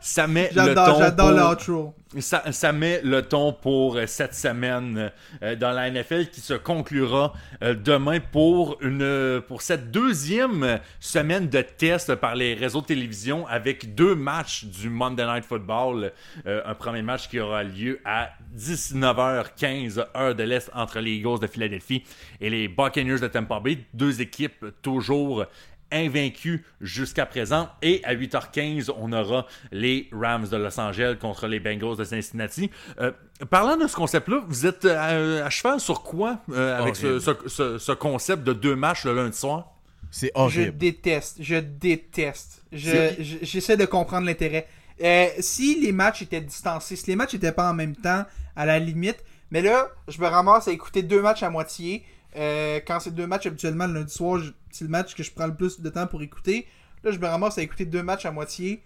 [0.00, 1.94] Ça met le ton j'adore l'outro.
[2.18, 5.12] Ça, ça met le ton pour euh, cette semaine
[5.44, 7.32] euh, dans la NFL qui se conclura
[7.62, 13.46] euh, demain pour une pour cette deuxième semaine de test par les réseaux de télévision
[13.46, 16.12] avec deux matchs du Monday Night Football.
[16.46, 21.46] Un premier match qui aura lieu à 19h15 heure de l'Est entre les Eagles de
[21.46, 22.02] Philadelphie
[22.40, 23.78] et les Buccaneers de Tampa Bay.
[23.94, 25.46] Deux équipes toujours
[25.92, 27.68] invaincus jusqu'à présent.
[27.82, 32.70] Et à 8h15, on aura les Rams de Los Angeles contre les Bengals de Cincinnati.
[33.00, 33.12] Euh,
[33.50, 37.32] parlant de ce concept-là, vous êtes euh, à cheval sur quoi euh, avec ce, ce-
[37.48, 39.72] ce- ce concept de deux matchs le lundi soir?
[40.10, 40.76] C'est Je horrible.
[40.76, 42.62] déteste, je déteste.
[42.72, 44.66] Je- je- J'essaie de comprendre l'intérêt.
[45.02, 48.24] Euh, si les matchs étaient distancés, si les matchs étaient pas en même temps,
[48.56, 49.18] à la limite,
[49.50, 52.04] mais là, je me ramasse à écouter deux matchs à moitié.
[52.36, 54.40] Euh, quand c'est deux matchs habituellement le lundi soir,
[54.70, 56.66] c'est le match que je prends le plus de temps pour écouter.
[57.02, 58.82] Là, je me ramasse à écouter deux matchs à moitié.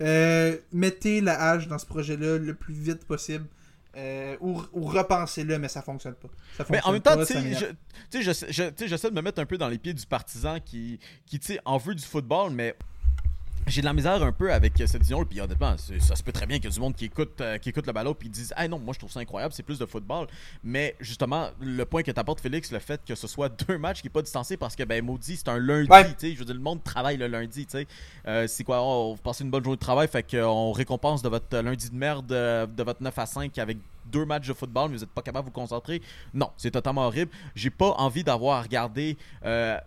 [0.00, 3.46] Euh, mettez la hache dans ce projet-là le plus vite possible.
[3.94, 6.28] Euh, ou, ou repensez-le, mais ça fonctionne pas.
[6.56, 9.78] Ça Mais en même temps, tu sais, j'essaie de me mettre un peu dans les
[9.78, 12.74] pieds du partisan qui, qui tu sais, en veut du football, mais
[13.66, 15.24] j'ai de la misère un peu avec cette vision.
[15.24, 17.58] Puis honnêtement, ça se peut très bien qu'il y ait du monde qui écoute, euh,
[17.58, 19.78] qui écoute le ballon puis disent Ah non, moi je trouve ça incroyable, c'est plus
[19.78, 20.26] de football.
[20.64, 24.06] Mais justement, le point que t'apportes, Félix, le fait que ce soit deux matchs qui
[24.06, 25.88] n'est pas distancé parce que, ben, maudit, c'est un lundi.
[25.90, 26.04] Ouais.
[26.08, 27.66] tu sais, Je veux dire, le monde travaille le lundi.
[27.66, 27.86] tu sais.
[28.26, 31.28] Euh, c'est quoi On vous passez une bonne journée de travail, fait qu'on récompense de
[31.28, 34.90] votre lundi de merde, euh, de votre 9 à 5 avec deux matchs de football,
[34.90, 36.02] mais vous n'êtes pas capable de vous concentrer.
[36.34, 37.30] Non, c'est totalement horrible.
[37.54, 39.16] J'ai pas envie d'avoir à regarder.
[39.44, 39.78] euh,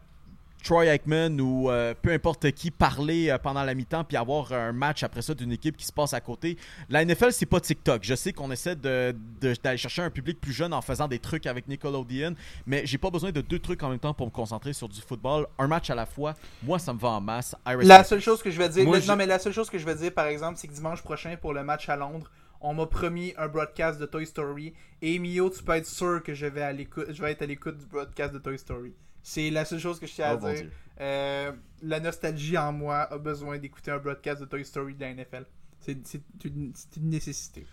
[0.65, 4.71] Troy Aikman ou euh, peu importe qui parler euh, pendant la mi-temps puis avoir un
[4.71, 6.57] match après ça d'une équipe qui se passe à côté.
[6.89, 8.01] La NFL, c'est pas TikTok.
[8.03, 11.19] Je sais qu'on essaie de- de- d'aller chercher un public plus jeune en faisant des
[11.19, 12.33] trucs avec Nickelodeon,
[12.65, 14.99] mais j'ai pas besoin de deux trucs en même temps pour me concentrer sur du
[15.01, 15.45] football.
[15.59, 17.55] Un match à la fois, moi, ça me va en masse.
[17.67, 19.69] Iris La seule chose que je vais dire, Moi, non, je- mais la seule chose
[19.69, 22.31] que je vais dire, par exemple, c'est que dimanche prochain, pour le match à Londres,
[22.59, 24.73] on m'a promis un broadcast de Toy Story.
[25.03, 27.45] Et Mio, tu peux être sûr que je vais, à l'écoute, je vais être à
[27.45, 28.93] l'écoute du broadcast de Toy Story.
[29.27, 30.69] C'est la seule chose que je tiens à Oh, dire.
[31.01, 35.13] Euh, la nostalgie en moi a besoin d'écouter un broadcast de Toy Story de la
[35.15, 35.45] NFL.
[35.79, 37.65] C'est c'est une, c'est une nécessité.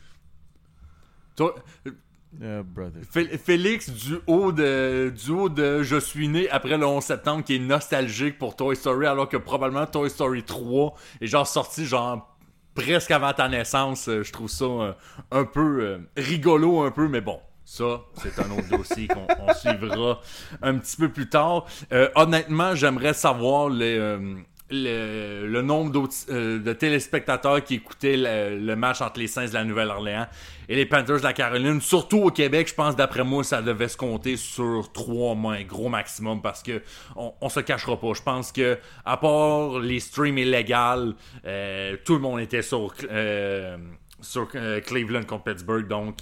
[1.36, 1.54] Toi,
[2.40, 3.02] Euh, brother.
[3.04, 7.44] Fé- Félix, du haut, de, du haut de Je suis né après le 11 septembre,
[7.44, 11.84] qui est nostalgique pour Toy Story, alors que probablement Toy Story 3 est genre sorti
[11.84, 12.34] genre
[12.74, 14.08] presque avant ta naissance.
[14.08, 14.92] Euh, Je trouve ça euh,
[15.30, 17.38] un peu euh, rigolo, un peu, mais bon.
[17.74, 20.20] Ça, c'est un autre dossier qu'on on suivra
[20.60, 21.64] un petit peu plus tard.
[21.90, 24.34] Euh, honnêtement, j'aimerais savoir les, euh,
[24.68, 29.54] le, le nombre euh, de téléspectateurs qui écoutaient le, le match entre les Saints de
[29.54, 30.26] la Nouvelle-Orléans
[30.68, 31.80] et les Panthers de la Caroline.
[31.80, 35.88] Surtout au Québec, je pense, d'après moi, ça devait se compter sur trois mois, gros
[35.88, 36.82] maximum, parce que
[37.16, 38.12] on, on se cachera pas.
[38.12, 41.14] Je pense que, à part les streams illégaux,
[41.46, 42.92] euh, tout le monde était sur...
[44.22, 45.86] sur euh, Cleveland contre Pittsburgh.
[45.86, 46.18] Donc,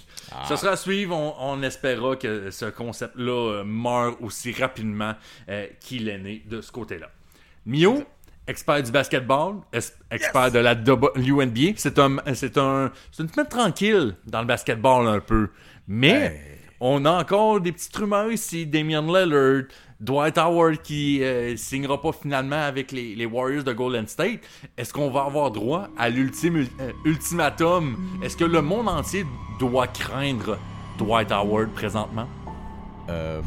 [0.47, 1.15] ce sera à suivre.
[1.15, 5.13] On, on espérera que ce concept-là euh, meurt aussi rapidement
[5.49, 7.09] euh, qu'il est né de ce côté-là.
[7.65, 8.03] Mio,
[8.47, 9.61] expert du basketball,
[10.09, 11.73] expert de la WNBA.
[11.77, 15.49] C'est un, c'est un, c'est une semaine tranquille dans le basketball un peu.
[15.87, 18.65] Mais on a encore des petites rumeurs ici.
[18.65, 19.65] Damian Lillard,
[20.01, 24.39] Dwight Howard qui euh, signera pas finalement avec les, les Warriors de Golden State.
[24.75, 27.95] Est-ce qu'on va avoir droit à l'ultime ul- euh, ultimatum?
[28.23, 29.25] Est-ce que le monde entier
[29.59, 30.57] doit craindre
[30.97, 32.25] Dwight Howard présentement?
[33.09, 33.41] Euh,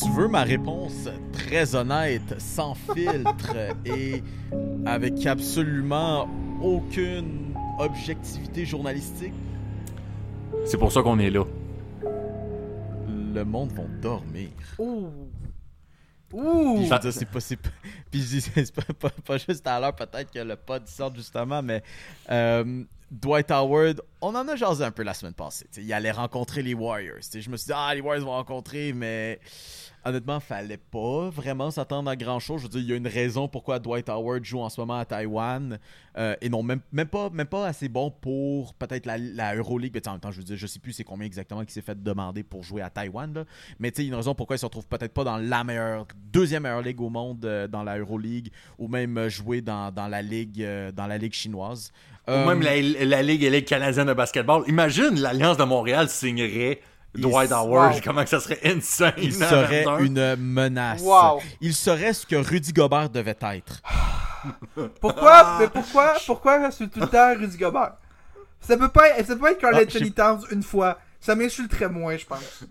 [0.00, 4.22] tu veux ma réponse très honnête, sans filtre et
[4.84, 6.28] avec absolument
[6.62, 9.32] aucune objectivité journalistique?
[10.66, 11.44] C'est pour ça qu'on est là.
[13.34, 14.48] Le monde va dormir.
[14.78, 15.08] Ouh!
[16.36, 16.84] Puis Ouh!
[16.84, 17.70] je veux dire, c'est pas, c'est pas-
[18.10, 21.14] puis je dis, c'est pas, pas- pas juste à l'heure peut-être que le pod sort
[21.14, 21.82] justement, mais
[22.30, 25.66] euh, Dwight Howard, on en a jasé un peu la semaine passée.
[25.70, 27.20] T'sais, il allait rencontrer les Warriors.
[27.20, 29.38] T'sais, je me suis dit, ah, les Warriors vont rencontrer, mais
[30.08, 32.60] honnêtement, fallait pas vraiment s'attendre à grand chose.
[32.60, 34.98] Je veux dire, il y a une raison pourquoi Dwight Howard joue en ce moment
[34.98, 35.78] à Taïwan
[36.16, 39.92] euh, et non, même, même, pas, même pas assez bon pour peut-être la, la Euroleague.
[39.94, 41.82] Mais en même temps, je veux dire, je sais plus c'est combien exactement qui s'est
[41.82, 43.32] fait demander pour jouer à Taïwan.
[43.34, 43.44] Là.
[43.78, 45.38] Mais tu sais, il y a une raison pourquoi il se retrouve peut-être pas dans
[45.38, 49.60] la meilleure, deuxième meilleure ligue au monde euh, dans la Euroleague ou même euh, jouer
[49.60, 51.92] dans, dans la ligue euh, dans la ligue chinoise.
[52.28, 54.64] Ou même la, la Ligue, la Ligue canadienne de basketball.
[54.66, 56.80] Imagine, l'Alliance de Montréal signerait
[57.20, 58.00] Dwight il- Howard, wow.
[58.04, 59.12] comment que ça serait insane.
[59.18, 59.98] Il à serait 21.
[60.04, 61.02] une menace.
[61.02, 61.40] Wow.
[61.60, 63.80] Il serait ce que Rudy Gobert devait être.
[65.00, 67.94] Pourquoi, mais pourquoi, pourquoi c'est tout le temps Rudy Gobert?
[68.60, 70.98] Ça peut pas, ça peut pas être Carl Ah, Anthony Towns une fois.
[71.20, 72.64] Ça m'insulterait moins, je pense.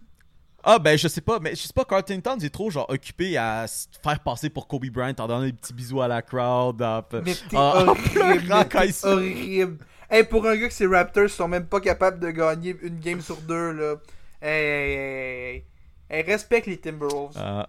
[0.63, 3.37] Ah ben je sais pas, mais je sais pas, Carlton Towns est trop genre occupé
[3.37, 6.81] à se faire passer pour Kobe Bryant en donnant des petits bisous à la crowd.
[6.81, 8.09] en Mais t'es en- en horrible,
[8.45, 9.77] pleurant mais horrible.
[10.09, 13.21] Hey, pour un gars que ces Raptors sont même pas capables de gagner une game
[13.21, 13.95] sur deux, là.
[14.41, 15.65] Hey, hey, hey,
[16.09, 17.35] hey, respecte les Timberwolves.
[17.37, 17.67] Ah.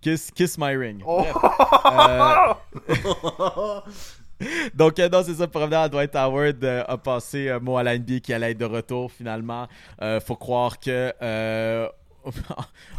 [0.00, 1.02] kiss, kiss my ring.
[1.06, 1.24] Oh.
[1.86, 2.54] Euh,
[4.74, 5.46] Donc, euh, non, c'est ça.
[5.52, 9.12] Revenir à Dwight Howard, euh, a passé un mot à qui allait être de retour
[9.12, 9.68] finalement.
[10.00, 11.12] Euh, faut croire que,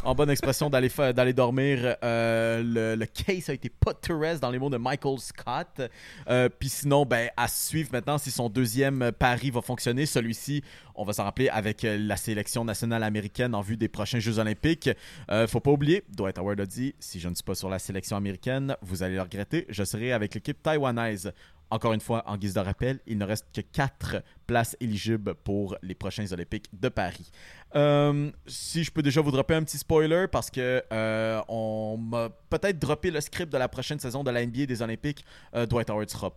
[0.03, 4.51] en bonne expression, d'aller dormir, euh, le, le case a été put to rest dans
[4.51, 5.81] les mots de Michael Scott.
[6.29, 10.05] Euh, Puis sinon, ben, à suivre maintenant si son deuxième pari va fonctionner.
[10.05, 10.63] Celui-ci,
[10.95, 14.89] on va s'en rappeler avec la sélection nationale américaine en vue des prochains Jeux Olympiques.
[15.31, 17.79] Euh, faut pas oublier, Dwight Howard a dit si je ne suis pas sur la
[17.79, 21.31] sélection américaine, vous allez le regretter, je serai avec l'équipe taïwanaise.
[21.73, 25.75] Encore une fois, en guise de rappel, il ne reste que 4 places éligibles pour
[25.81, 27.31] les prochains Olympiques de Paris.
[27.75, 32.29] Euh, si je peux déjà vous dropper un petit spoiler, parce que euh, on m'a
[32.51, 35.89] peut-être droppé le script de la prochaine saison de la NBA des Olympiques, euh, Dwight
[35.89, 36.31] Howard sera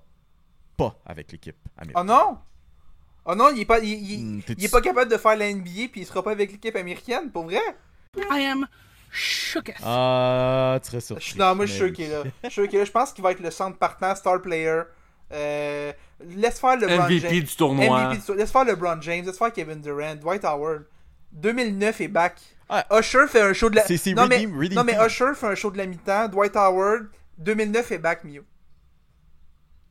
[0.78, 2.02] pas avec l'équipe américaine.
[2.02, 2.38] Oh non!
[3.26, 5.52] Oh non, il est pas, il, il- Hmm, il est pas capable de faire la
[5.52, 7.60] NBA puis il sera pas avec l'équipe américaine, pour vrai?
[8.16, 8.66] I am
[9.10, 9.76] shooketh.
[9.84, 11.24] Ah, tu serais Je surpris.
[11.24, 12.22] suis non, moi je suis sûr qu'il est là.
[12.44, 12.84] Je suis sûr qu'il est là.
[12.86, 14.80] Je pense qu'il va être le centre partant, star player.
[15.32, 15.92] Euh,
[16.36, 17.84] laisse faire le MVP du tournoi.
[18.14, 20.84] MVP du Laisse faire LeBron James, laisse faire Kevin Durant, Dwight Howard.
[21.32, 22.40] 2009 est back.
[22.70, 22.82] Ouais.
[22.98, 23.82] Usher fait un show de la.
[24.14, 25.06] Non, mais, redeem- redeem non, mais team.
[25.06, 26.28] Usher fait un show de la mi-temps.
[26.28, 27.06] Dwight Howard,
[27.38, 28.42] 2009 est back, Mio.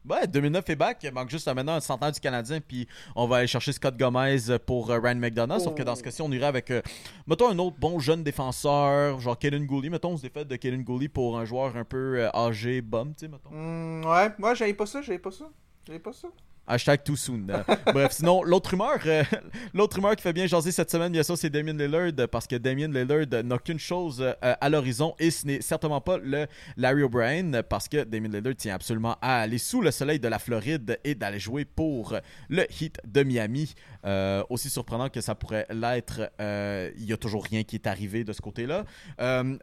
[0.09, 0.99] Ouais, 2009 est back.
[1.03, 2.59] Il manque juste euh, maintenant un centenaire du Canadien.
[2.61, 5.59] Puis on va aller chercher Scott Gomez pour euh, Ryan McDonough.
[5.59, 6.81] Sauf que dans ce cas-ci, on irait avec, euh,
[7.27, 9.89] mettons, un autre bon jeune défenseur, genre Kellen Gooley.
[9.89, 13.13] Mettons, on se défait de Kellen Gooley pour un joueur un peu euh, âgé, bum,
[13.15, 13.49] tu sais, mettons.
[13.51, 15.45] Hmm, ouais, moi j'avais pas ça, j'avais pas ça.
[15.87, 16.27] J'avais pas ça.
[16.67, 17.47] Hashtag too soon.
[17.49, 17.61] Euh,
[17.93, 19.23] bref, sinon, l'autre rumeur, euh,
[19.73, 22.55] l'autre rumeur qui fait bien jaser cette semaine, bien sûr, c'est Damien Lillard, parce que
[22.55, 27.03] Damien Lillard n'a qu'une chose euh, à l'horizon, et ce n'est certainement pas le Larry
[27.03, 30.99] O'Brien, parce que Damien Lillard tient absolument à aller sous le soleil de la Floride
[31.03, 32.15] et d'aller jouer pour
[32.49, 33.75] le Heat de Miami.
[34.05, 38.23] Euh, aussi surprenant que ça pourrait l'être, il y a toujours rien qui est arrivé
[38.23, 38.85] de ce côté-là.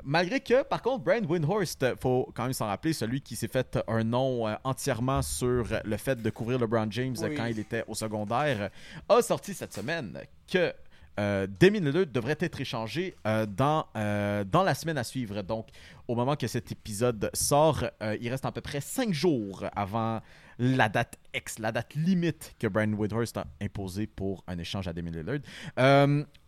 [0.04, 3.78] Malgré que, par contre, Brian Windhorst, faut quand même s'en rappeler, celui qui s'est fait
[3.88, 7.34] un nom entièrement sur le fait de couvrir LeBron James Oui.
[7.34, 8.70] quand il était au secondaire,
[9.08, 10.18] a sorti cette semaine
[10.50, 10.72] que
[11.20, 15.42] euh, Damien Lillard devrait être échangé euh, dans, euh, dans la semaine à suivre.
[15.42, 15.68] Donc,
[16.08, 20.20] au moment que cet épisode sort, euh, il reste à peu près 5 jours avant
[20.58, 24.92] la date X, la date limite que Brian Woodhurst a imposée pour un échange à
[24.92, 25.40] Damien Lillard.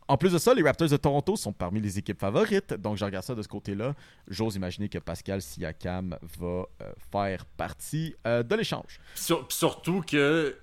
[0.06, 3.04] En plus de ça, les Raptors de Toronto sont parmi les équipes favorites, donc je
[3.06, 3.94] regarde ça de ce côté-là.
[4.28, 6.46] J'ose imaginer que Pascal Siakam va
[6.82, 9.00] euh, faire partie euh, de l'échange.
[9.14, 10.56] Sur- surtout que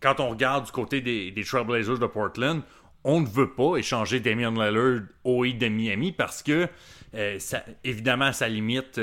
[0.00, 2.62] quand on regarde du côté des, Trailblazers de Portland,
[3.04, 6.68] on ne veut pas échanger Damian Lillard au Heat de Miami parce que,
[7.14, 9.00] euh, ça, évidemment, ça limite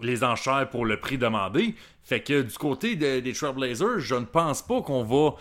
[0.00, 1.74] les enchères pour le prix demandé.
[2.02, 5.36] Fait que du côté de- des Trailblazers, je ne pense pas qu'on va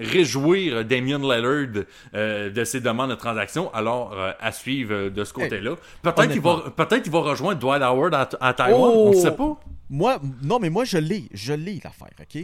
[0.00, 1.84] réjouir Damien Lillard
[2.14, 3.72] euh, de ses demandes de transaction.
[3.74, 5.76] Alors, euh, à suivre euh, de ce côté-là.
[6.02, 6.70] Peut-être qu'il va, honnêtement.
[6.72, 8.80] peut-être qu'il va rejoindre Dwight Howard à, à Taïwan.
[8.82, 9.60] On ne sait pas.
[9.88, 11.24] Moi, non, mais moi, je l'ai.
[11.32, 12.42] Je l'ai, l'affaire, OK?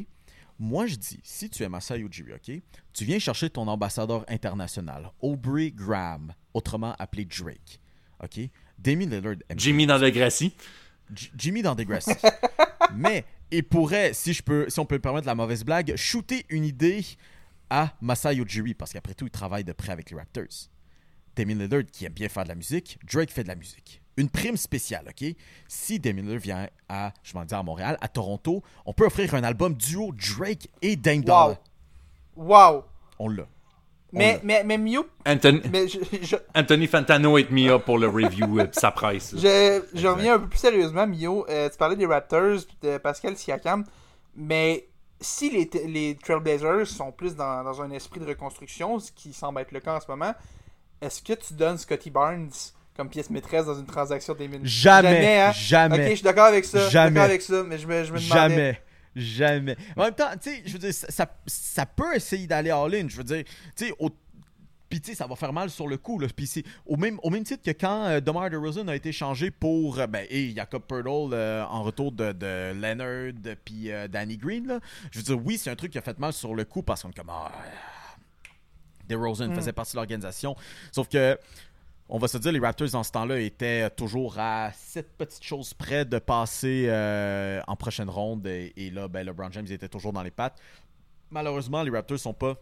[0.59, 2.61] Moi, je dis, si tu es Masai Ujiri, OK?
[2.92, 7.81] Tu viens chercher ton ambassadeur international, Aubrey Graham, autrement appelé Drake,
[8.23, 8.40] OK?
[8.79, 9.99] Damien Lillard aime Jimmy dans.
[11.14, 12.11] J- Jimmy dans Degrassi.
[12.95, 16.45] Mais il pourrait, si je peux, si on peut me permettre la mauvaise blague, shooter
[16.49, 17.05] une idée
[17.71, 20.71] à Masai Ujiri, parce qu'après tout, il travaille de près avec les Raptors.
[21.35, 24.01] Damien Lillard qui aime bien faire de la musique, Drake fait de la musique.
[24.17, 25.35] Une prime spéciale, OK?
[25.69, 29.35] Si Damien Lillard vient à, je m'en dis à Montréal, à Toronto, on peut offrir
[29.35, 31.25] un album duo Drake et Dame Wow.
[31.25, 31.57] Dollar.
[32.37, 32.85] Wow.
[33.19, 33.47] On l'a.
[34.13, 38.61] Mais, mais, mais Mio, Anthony, mais je, je, Anthony Fantano me up pour le review
[38.61, 39.35] euh, pis sa presse.
[39.37, 41.45] je, je reviens un peu plus sérieusement, Mio.
[41.51, 43.85] Euh, tu parlais des Raptors de Pascal Siakam,
[44.35, 44.87] mais
[45.21, 49.61] si les, les Trailblazers sont plus dans, dans un esprit de reconstruction, ce qui semble
[49.61, 50.35] être le cas en ce moment,
[51.01, 52.51] est-ce que tu donnes Scotty Barnes
[52.97, 55.53] comme pièce maîtresse dans une transaction des minutes Jamais, hein?
[55.53, 56.79] jamais, Ok, je suis d'accord avec ça.
[56.79, 58.31] Je suis jamais, d'accord avec ça, mais je me, je me demandais.
[58.55, 58.81] Jamais.
[59.19, 59.77] Jamais.
[59.97, 63.09] En même temps, tu sais, je veux dire, ça, ça, ça peut essayer d'aller all-in.
[63.09, 64.11] Je veux dire, tu sais, au-
[64.97, 66.19] puis tu sais, ça va faire mal sur le coup.
[66.19, 66.27] Là.
[66.35, 69.51] Puis c'est au même, au même titre que quand euh, DeMar DeRozan a été changé
[69.51, 74.67] pour euh, ben, et Jacob euh, en retour de, de Leonard puis euh, Danny Green.
[74.67, 74.81] Là.
[75.11, 77.03] Je veux dire, oui, c'est un truc qui a fait mal sur le coup parce
[77.03, 77.29] qu'on est comme...
[77.29, 77.53] Ah,
[79.07, 80.57] DeRozan faisait partie de l'organisation.
[80.91, 81.39] Sauf que,
[82.09, 85.75] on va se dire, les Raptors dans ce temps-là étaient toujours à cette petite chose
[85.75, 88.47] près de passer euh, en prochaine ronde.
[88.47, 90.59] Et, et là, ben, LeBron James était toujours dans les pattes.
[91.31, 92.57] Malheureusement, les Raptors sont pas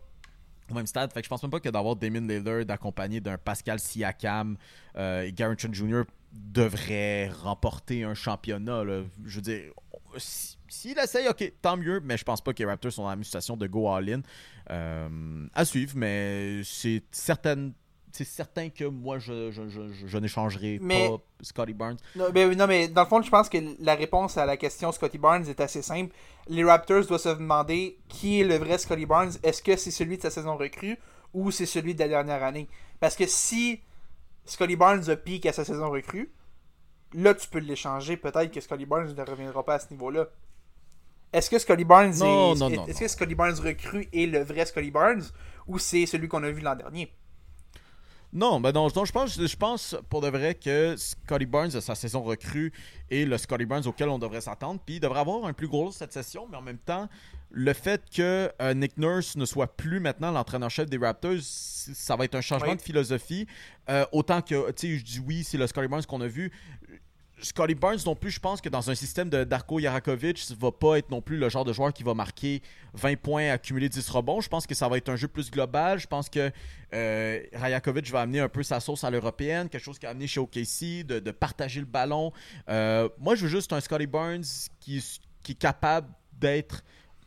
[0.70, 1.12] au même stade.
[1.12, 4.56] Fait que je pense même pas que d'avoir Damon Lillard accompagné d'un Pascal Siakam
[4.96, 6.02] euh, et Gary Jr.
[6.32, 8.82] devrait remporter un championnat.
[9.24, 9.72] Je veux dire,
[10.16, 13.14] si- s'il essaye, ok, tant mieux, mais je pense pas que les Raptors sont dans
[13.14, 14.22] la situation de go all-in.
[14.70, 17.70] Euh, à suivre, mais c'est certain,
[18.16, 21.96] c'est certain que moi, je, je, je, je- je n'échangerai Mais- pas Scotty Barnes.
[22.16, 24.92] Non mais, non, mais dans le fond, je pense que la réponse à la question
[24.92, 26.14] Scotty Barnes est assez simple.
[26.48, 29.32] Les Raptors doivent se demander qui est le vrai Scotty Barnes.
[29.42, 30.96] Est-ce que c'est celui de sa saison recrue
[31.32, 32.68] ou c'est celui de la dernière année?
[33.00, 33.80] Parce que si
[34.46, 36.30] Scotty Barnes a pique à sa saison recrue,
[37.14, 38.16] là, tu peux l'échanger.
[38.16, 40.26] Peut-être que Scotty Barnes ne reviendra pas à ce niveau-là.
[41.32, 44.26] Est-ce que Scotty Barnes Non, est, non, est- non, est-ce que Scotty Barnes recrue est
[44.26, 45.22] le vrai Scotty Barnes
[45.66, 47.12] ou c'est celui qu'on a vu l'an dernier?
[48.34, 51.94] Non, ben non, non, je pense, je pense pour de vrai que Scotty Barnes, sa
[51.94, 52.72] saison recrue,
[53.08, 54.80] est le Scotty Barnes auquel on devrait s'attendre.
[54.84, 57.08] Puis il devrait avoir un plus gros cette session, mais en même temps,
[57.52, 62.24] le fait que euh, Nick Nurse ne soit plus maintenant l'entraîneur-chef des Raptors, ça va
[62.24, 62.76] être un changement Oui.
[62.76, 63.46] de philosophie.
[63.88, 66.50] Euh, autant que, tu sais, je dis oui, c'est le Scotty Barnes qu'on a vu.
[67.44, 70.96] Scotty Barnes non plus, je pense que dans un système de Darko Yarakovic, va pas
[70.96, 72.62] être non plus le genre de joueur qui va marquer
[72.94, 74.40] 20 points, accumuler 10 rebonds.
[74.40, 75.98] Je pense que ça va être un jeu plus global.
[75.98, 76.50] Je pense que
[76.94, 80.40] euh, va amener un peu sa sauce à l'européenne, quelque chose qu'il a amené chez
[80.40, 82.32] OKC, de, partager le ballon.
[82.70, 84.08] Euh, moi, je veux juste un Scotty
[84.80, 85.04] qui,
[85.42, 86.82] qui est capable d'être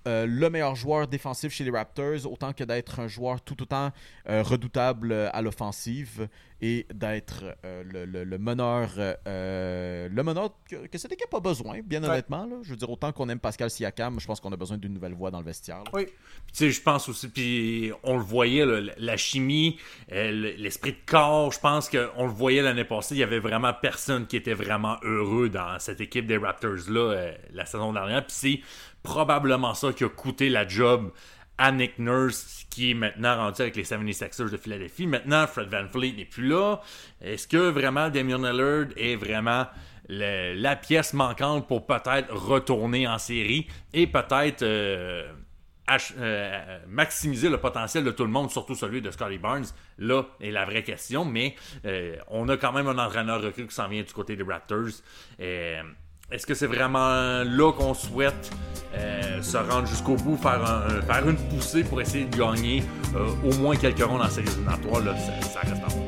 [0.08, 3.92] euh, le meilleur joueur défensif chez les Raptors, autant que d'être un joueur tout autant
[4.30, 6.28] euh, redoutable euh, à l'offensive
[6.60, 8.90] et d'être euh, le, le- le meneur,
[9.28, 12.10] euh, le meneur que, que cette équipe a besoin, bien Ouais.
[12.10, 12.46] honnêtement.
[12.46, 12.56] là.
[12.64, 15.14] Je veux dire, autant qu'on aime Pascal Siakam, je pense qu'on a besoin d'une nouvelle
[15.14, 15.84] voix dans le vestiaire.
[15.84, 15.92] là.
[15.94, 16.06] Oui.
[16.08, 16.14] Tu
[16.54, 19.78] sais, je pense aussi, puis on le voyait, là, la chimie,
[20.12, 23.74] euh, l'esprit de corps, je pense qu'on le voyait l'année passée, il y avait vraiment
[23.80, 28.26] personne qui était vraiment heureux dans cette équipe des Raptors-là euh, la saison dernière.
[28.26, 28.60] Puis c'est
[29.08, 31.14] probablement ça qui a coûté la job
[31.58, 35.08] à Nick Nurse, qui est maintenant rendu avec les 76ers de Philadelphie.
[35.08, 36.82] Maintenant, Fred Van Fleet n'est plus là.
[37.22, 39.66] Est-ce que vraiment Damian Lillard est vraiment
[40.10, 45.32] la pièce manquante pour peut-être retourner en série et peut-être euh,
[46.18, 49.68] euh, maximiser le potentiel de tout le monde, surtout celui de Scotty Barnes,
[50.00, 51.24] là est la vraie question.
[51.24, 54.44] Mais euh, on a quand même un entraîneur recru qui s'en vient du côté des
[54.44, 55.02] Raptors.
[56.32, 58.52] Est-ce que c'est vraiment là qu'on souhaite
[58.96, 62.84] euh, se rendre jusqu'au bout, faire, un- faire une poussée pour essayer de gagner
[63.16, 65.02] euh, au moins quelques rondes en série éliminatoire?
[65.04, 66.07] Là, ça, reste à.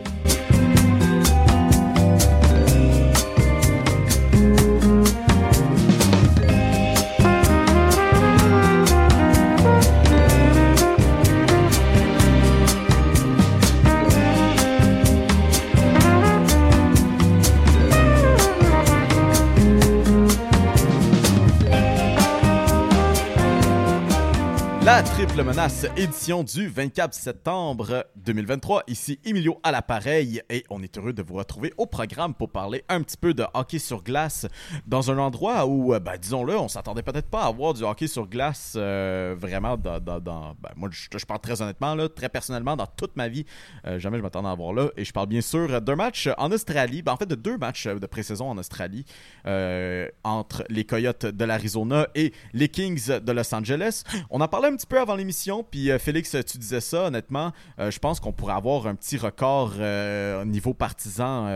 [24.89, 28.83] La triple menace édition du 24 septembre 2023.
[28.87, 32.83] Ici Emilio à l'appareil et on est heureux de vous retrouver au programme pour parler
[32.89, 34.47] un petit peu de hockey sur glace
[34.87, 38.07] dans un endroit où, euh, ben, disons-le, on s'attendait peut-être pas à avoir du hockey
[38.07, 39.99] sur glace euh, vraiment dans...
[39.99, 43.45] ben, moi, je, parle très honnêtement, là, très personnellement, dans toute ma vie,
[43.85, 44.89] euh, jamais je m'attendais à avoir là.
[44.97, 47.87] Et je parle bien sûr d'un match en Australie, ben, en fait de deux matchs
[47.87, 49.05] de pré-saison en Australie
[50.23, 54.03] entre les Coyotes de l'Arizona et les Kings de Los Angeles.
[54.29, 57.51] On en parlait un petit peu avant l'émission, puis euh, Félix, tu disais ça, honnêtement,
[57.79, 61.47] euh, je pense qu'on pourrait avoir un petit record euh, au niveau partisan.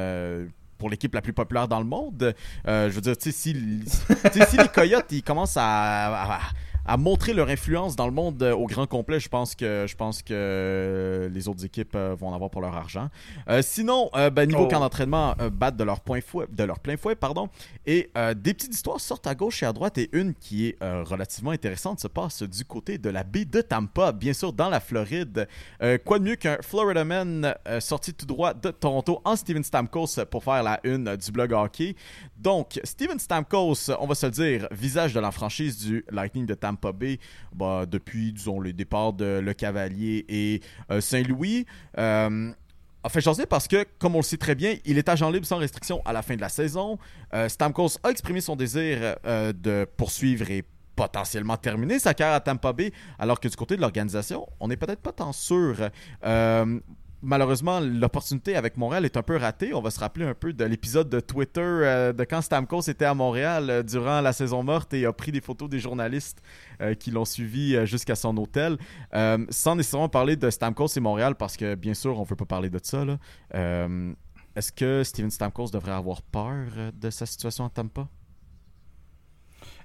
[0.78, 2.36] pour l'équipe la plus populaire dans le monde.
[2.65, 6.39] Je veux dire, tu sais, si, les Coyotes ils commencent à-
[6.85, 9.95] à montrer leur influence dans le monde euh, au grand complet, je pense que je
[9.95, 13.09] pense que euh, les autres équipes euh, vont en avoir pour leur argent.
[13.61, 14.67] Sinon, ben, niveau Oh.
[14.67, 17.49] camp d'entraînement, battent de leur point fouet, de leur plein fouet, pardon.
[17.85, 21.51] Et des petites histoires sortent à gauche et à droite et une qui est relativement
[21.51, 25.47] intéressante se passe du côté de la baie de Tampa, bien sûr dans la Floride.
[26.05, 30.43] Quoi de mieux qu'un Florida Man sorti tout droit de Toronto en Steven Stamkos pour
[30.43, 31.95] faire la une du blog hockey.
[32.37, 36.53] Donc, Steven Stamkos, on va se le dire, visage de la franchise du Lightning de
[36.53, 37.19] Tampa Bay
[37.55, 41.65] bah, depuis, disons, les départs de Le Cavalier et euh, Saint-Louis.
[41.97, 42.51] Euh,
[43.05, 45.45] en fait, sais parce que, comme on le sait très bien, il est agent libre
[45.45, 46.97] sans restriction à la fin de la saison.
[47.34, 50.63] Euh, Stamkos a exprimé son désir euh, de poursuivre et
[50.95, 54.78] potentiellement terminer sa carrière à Tampa Bay, alors que du côté de l'organisation, on n'est
[54.78, 55.89] peut-être pas tant sûr.
[56.24, 56.80] Euh,
[57.24, 59.74] malheureusement, l'opportunité avec Montréal est un peu ratée.
[59.74, 63.05] On va se rappeler un peu de l'épisode de Twitter euh, de quand Stamkos était
[63.05, 66.41] à Montréal euh, durant la saison morte et a pris des photos des journalistes
[66.82, 68.78] euh, qui l'ont suivi jusqu'à son hôtel.
[69.49, 72.45] Sans nécessairement parler de Stamkos et Montréal, parce que bien sûr, on ne veut pas
[72.45, 73.05] parler de ça.
[74.55, 78.07] Est-ce que Steven Stamkos devrait avoir peur de sa situation à Tampa?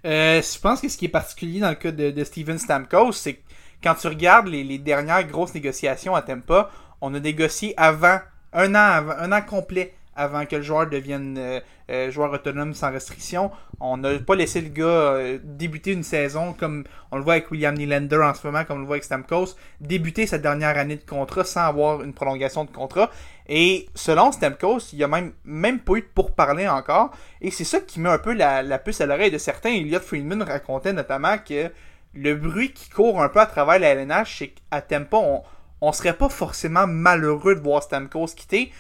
[0.05, 3.43] Je pense que ce qui est particulier dans le cas de, Steven Stamkos, c'est que
[3.83, 6.71] quand tu regardes les dernières grosses négociations à Tampa,
[7.01, 8.19] on a négocié avant,
[8.53, 12.75] un an, avant- un an complet avant que le joueur devienne euh, euh, joueur autonome
[12.75, 13.53] sans restriction.
[13.79, 17.51] On n'a pas laissé le gars euh, débuter une saison comme on le voit avec
[17.53, 20.97] William Nylander en ce moment, comme on le voit avec Stamkos, débuter sa dernière année
[20.97, 23.11] de contrat sans avoir une prolongation de contrat.
[23.49, 27.13] Et selon Stamkos, il n'y a même, même pas eu de pourparler encore.
[27.41, 29.71] Et c'est ça qui met un peu la, puce à l'oreille de certains.
[29.71, 31.71] Elliot Friedman racontait notamment que
[32.15, 35.43] le bruit qui court un peu à travers la LNH, c'est qu'à Tampa, on,
[35.81, 38.73] on serait pas forcément malheureux de voir Stamkos quitter.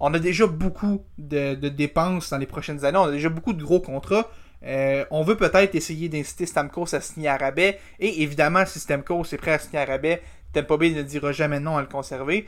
[0.00, 2.98] On a déjà beaucoup de, dépenses dans les prochaines années.
[2.98, 4.28] On a déjà beaucoup de gros contrats.
[4.64, 7.78] Euh, on veut peut-être essayer d'inciter Stamkos à signer à rabais.
[8.00, 10.22] Et évidemment, si Stamkos est prêt à signer à rabais,
[10.52, 12.46] Tampa Bay ne dira jamais non à le conserver.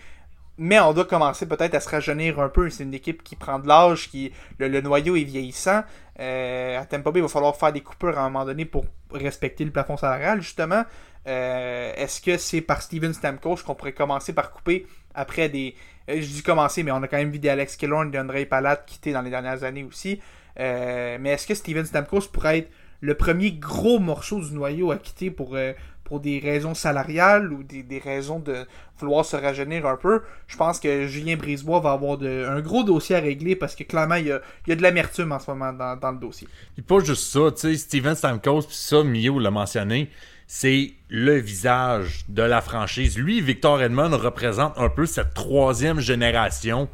[0.57, 2.71] Mais on doit commencer peut-être à se rajeunir un peu.
[2.71, 5.83] C'est une équipe qui prend de l'âge, qui le, noyau est vieillissant.
[6.21, 8.85] Euh, à Tampa Bay, il va falloir faire des coupures à un moment donné pour
[9.13, 10.85] respecter le plafond salarial, justement.
[11.27, 15.75] Euh, Est-ce que c'est par Steven Stamkos qu'on pourrait commencer par couper après des...
[16.11, 18.45] euh, je dis commencer, mais on a quand même vu des Alex Killorn, des Andrei
[18.47, 20.21] Palat quitter dans les dernières années aussi.
[20.61, 22.71] Euh, mais est-ce que Steven Stamkos pourrait être
[23.01, 25.57] le premier gros morceau du noyau à quitter pour,
[26.05, 28.67] pour des raisons salariales ou des, des raisons de
[28.99, 30.23] vouloir se rajeunir un peu?
[30.47, 33.83] Je pense que Julien Brisebois va avoir de- un gros dossier à régler parce que
[33.85, 36.19] clairement, il y a, il y a de l'amertume en ce moment dans, dans le
[36.19, 36.49] dossier.
[36.75, 40.09] Puis pas juste ça, tu sais, Steven Stamkos, puis ça, Mio l'a mentionné,
[40.47, 43.19] c'est le visage de la franchise.
[43.19, 46.89] Lui, Victor Edmond représente un peu cette troisième génération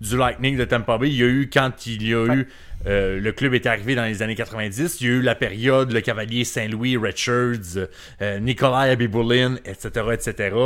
[0.00, 1.08] du Lightning de Tampa Bay.
[1.08, 2.48] Il y a eu, quand il y a eu,
[2.86, 5.92] euh, le club est arrivé dans les années 90, il y a eu la période,
[5.92, 7.86] le Cavalier Saint-Louis, Richards,
[8.20, 10.56] euh, Nikolai Abibulin, etc., etc.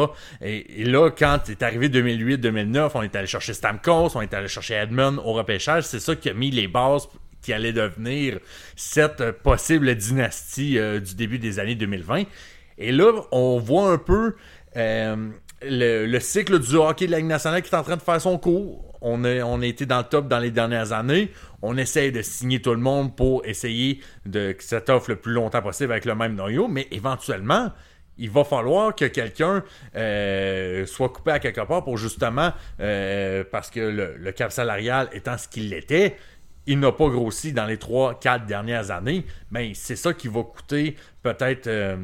[0.43, 4.49] Et, et là, quand est arrivé 2008-2009, on est allé chercher Stamkos, on est allé
[4.49, 5.85] chercher Edmond au repêchage.
[5.85, 7.09] C'est ça qui a mis les bases
[7.43, 8.39] qui allait devenir
[8.77, 12.25] cette possible dynastie euh, du début des années 2020.
[12.79, 14.35] Et là, on voit un peu
[14.77, 15.29] euh,
[15.63, 18.21] le, le cycle du hockey de la Ligue nationale qui est en train de faire
[18.21, 18.95] son cours.
[19.03, 21.31] On a, on été dans le top dans les dernières années.
[21.63, 25.33] On essaie de signer tout le monde pour essayer de, que ça t'offre le plus
[25.33, 27.73] longtemps possible avec le même noyau, mais éventuellement,
[28.19, 29.65] il va falloir que quelqu'un
[29.97, 35.39] euh, soit coupé à quelque part pour justement, parce que le, le cap salarial étant
[35.39, 36.17] ce qu'il était,
[36.71, 40.95] il n'a pas grossi dans les 3-4 dernières années, mais c'est ça qui va coûter
[41.21, 41.97] peut-être euh,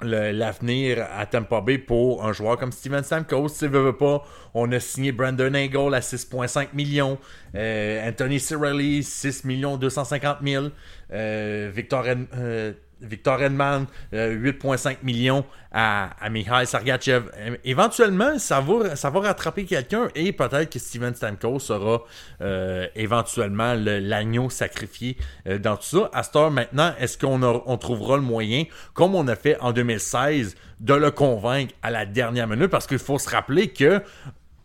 [0.00, 3.48] l'avenir à Tampa Bay pour un joueur comme Steven Stamkos.
[3.48, 4.24] S'il veut, veut pas,
[4.54, 7.18] on a signé Brandon Angle à 6,5 millions,
[7.54, 10.68] euh, Anthony Cirelli 6 millions 250 000,
[11.12, 12.06] euh, Victor,
[13.00, 17.24] Victor Edman, euh, 8,5 millions à, à Mikhail Sergachev.
[17.36, 22.02] Euh, Éventuellement, ça va, ça va rattraper quelqu'un et peut-être que Steven Stamkos sera
[22.40, 26.10] euh, éventuellement le- l'agneau sacrifié euh, dans tout ça.
[26.12, 29.72] À cette heure maintenant, est-ce qu'on on trouvera le moyen, comme on a fait en
[29.72, 32.68] 2016, de le convaincre à la dernière minute?
[32.68, 34.02] Parce qu'il faut se rappeler que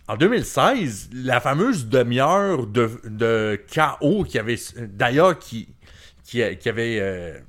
[0.08, 5.68] en 2016, la fameuse demi-heure de, de KO qui avait d'ailleurs qui,
[6.24, 7.40] qui, qui avait euh,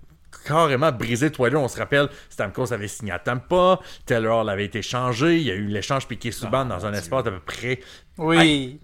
[0.47, 1.57] carrément brisé Twitter.
[1.57, 5.55] On se rappelle, Stamkos avait signé à Tampa, Taylor l'avait été changé, il y a
[5.55, 7.81] eu l'échange piqué Subban dans un espace d'à peu près.
[8.19, 8.81] Oui.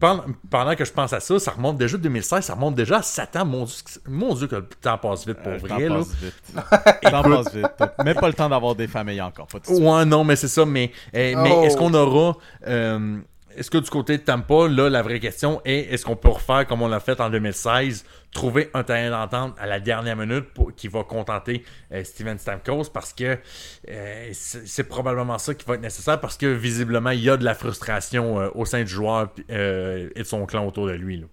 [0.00, 3.02] Pendant, pendant que je pense à ça, ça remonte déjà 2016, ça remonte déjà à
[3.02, 3.44] 7 ans.
[3.44, 5.88] Mon Dieu, que- mon Dieu que le temps passe vite pour Euh, le temps vrai.
[5.88, 5.96] là.
[5.98, 6.42] passe vite.
[7.04, 8.04] Le temps passe vite.
[8.04, 9.46] Même pas le temps d'avoir des familles encore.
[9.46, 9.80] Pas de.
[9.80, 10.66] Ouais, non, mais c'est ça.
[10.66, 11.62] Mais, euh, mais Oh.
[11.62, 12.36] est-ce qu'on aura.
[12.66, 13.18] euh,
[13.56, 16.66] est-ce que du côté de Tampa, là, la vraie question est est-ce qu'on peut refaire
[16.66, 20.46] comme on l'a fait en 2016, trouver un terrain d'entente à la dernière minute
[20.76, 22.90] qui va contenter euh, Steven Stamkos?
[22.92, 23.38] Parce que
[23.88, 27.44] euh, c'est probablement ça qui va être nécessaire parce que visiblement, il y a de
[27.44, 31.24] la frustration euh, au sein du joueur et de son clan autour de lui.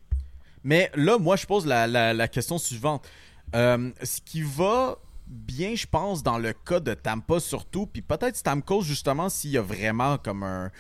[0.64, 3.08] Mais là, moi, je pose la, question suivante.
[3.54, 4.98] Ce qui va
[5.30, 9.58] bien, je pense, dans le cas de Tampa surtout, puis peut-être Stamkos, justement, s'il y
[9.58, 10.72] a vraiment comme un...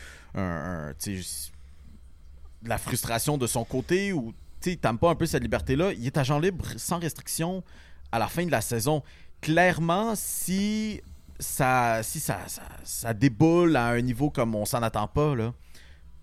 [2.63, 4.33] la frustration de son côté ou
[4.81, 7.63] Tampa un peu cette liberté-là, il est agent libre sans restriction
[8.11, 9.03] à la fin de la saison.
[9.41, 11.01] Clairement, si
[11.39, 12.39] ça, si ça,
[12.83, 15.53] ça, déboule à un niveau comme on s'en attend pas, là,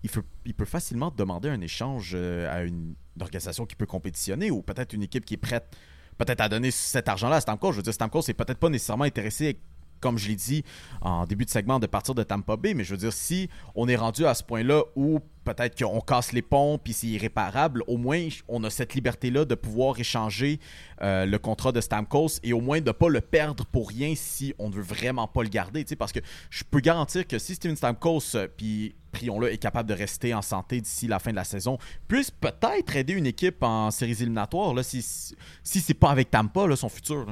[0.03, 4.51] il peut, il peut facilement demander un échange euh, à une organisation qui peut compétitionner
[4.51, 5.75] ou peut-être une équipe qui est prête
[6.17, 7.71] peut-être à donner cet argent-là à Stamkos.
[7.71, 9.59] Je veux dire, Stamkos n'est peut-être pas nécessairement intéressé
[9.99, 10.63] comme je l'ai dit
[11.01, 12.73] en début de segment, de partir de Tampa Bay.
[12.73, 16.33] Mais je veux dire, si on est rendu à ce point-là où peut-être qu'on casse
[16.33, 20.59] les ponts puis c'est irréparable, au moins on a cette liberté-là de pouvoir échanger
[21.01, 24.13] euh, le contrat de Stamkos et au moins de ne pas le perdre pour rien
[24.15, 25.85] si on ne veut vraiment pas le garder.
[25.97, 26.19] Parce que
[26.49, 30.41] je peux garantir que si Steven Stamkos, euh, puis prions-le, est capable de rester en
[30.41, 31.77] santé d'ici la fin de la saison,
[32.07, 36.75] puisse peut-être aider une équipe en séries éliminatoires si, si c'est pas avec Tampa là,
[36.75, 37.25] son futur.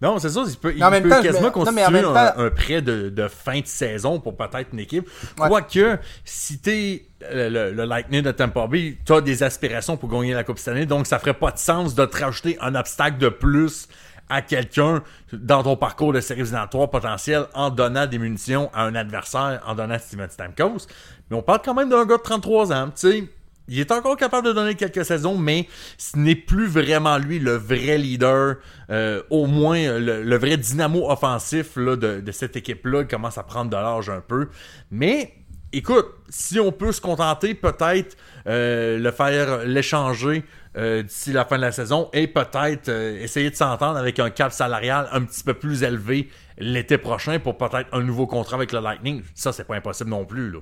[0.00, 1.98] Non, c'est ça, il peut, il Mais en même peut temps, je quasiment non, constituer
[2.00, 5.08] un, un prêt de, de fin de saison pour peut-être une équipe.
[5.38, 5.48] Ouais.
[5.48, 10.34] Quoique, si t'es le, le, le Lightning de Tampa Bay, t'as des aspirations pour gagner
[10.34, 13.18] la Coupe cette année, donc ça ferait pas de sens de te rajouter un obstacle
[13.18, 13.88] de plus
[14.28, 18.94] à quelqu'un dans ton parcours de séries éliminatoires potentiel en donnant des munitions à un
[18.94, 20.86] adversaire, en donnant Steven Stamkos.
[21.30, 23.24] Mais on parle quand même d'un gars de 33 ans, tu sais.
[23.68, 27.52] Il est encore capable de donner quelques saisons, mais ce n'est plus vraiment lui le
[27.52, 28.56] vrai leader,
[28.90, 33.02] euh, au moins euh, le, vrai dynamo offensif de, cette équipe-là.
[33.02, 34.48] Il commence à prendre de l'âge un peu.
[34.90, 35.34] Mais
[35.74, 38.16] écoute, si on peut se contenter, peut-être
[38.46, 40.44] euh, le faire l'échanger
[40.78, 45.08] d'ici la fin de la saison et peut-être essayer de s'entendre avec un cap salarial
[45.10, 49.24] un petit peu plus élevé l'été prochain pour peut-être un nouveau contrat avec le Lightning.
[49.34, 50.52] Ça, c'est pas impossible non plus.
[50.52, 50.60] Là.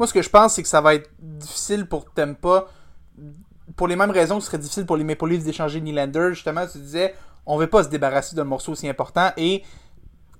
[0.00, 2.64] Moi, ce que je pense, c'est que ça va être difficile pour Tempa.
[3.76, 6.30] Pour les mêmes raisons que ce serait difficile pour les Maple d'échanger Nylander.
[6.30, 9.30] Justement, tu disais, on veut pas se débarrasser d'un morceau aussi important.
[9.36, 9.62] Et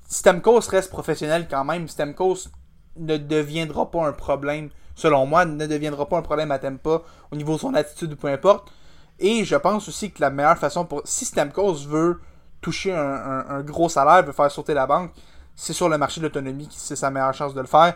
[0.08, 1.88] Stamkos reste professionnel quand même.
[1.88, 2.48] Stamkos
[2.96, 7.36] ne deviendra pas un problème, selon moi, ne deviendra pas un problème à Tempa au
[7.36, 8.72] niveau de son attitude ou peu importe.
[9.18, 11.02] Et je pense aussi que la meilleure façon pour.
[11.04, 12.18] Si Stamkos veut
[12.62, 15.10] toucher un, un- un gros salaire, veut faire sauter la banque,
[15.54, 17.94] c'est sur le marché de l'autonomie que c'est sa meilleure chance de le faire.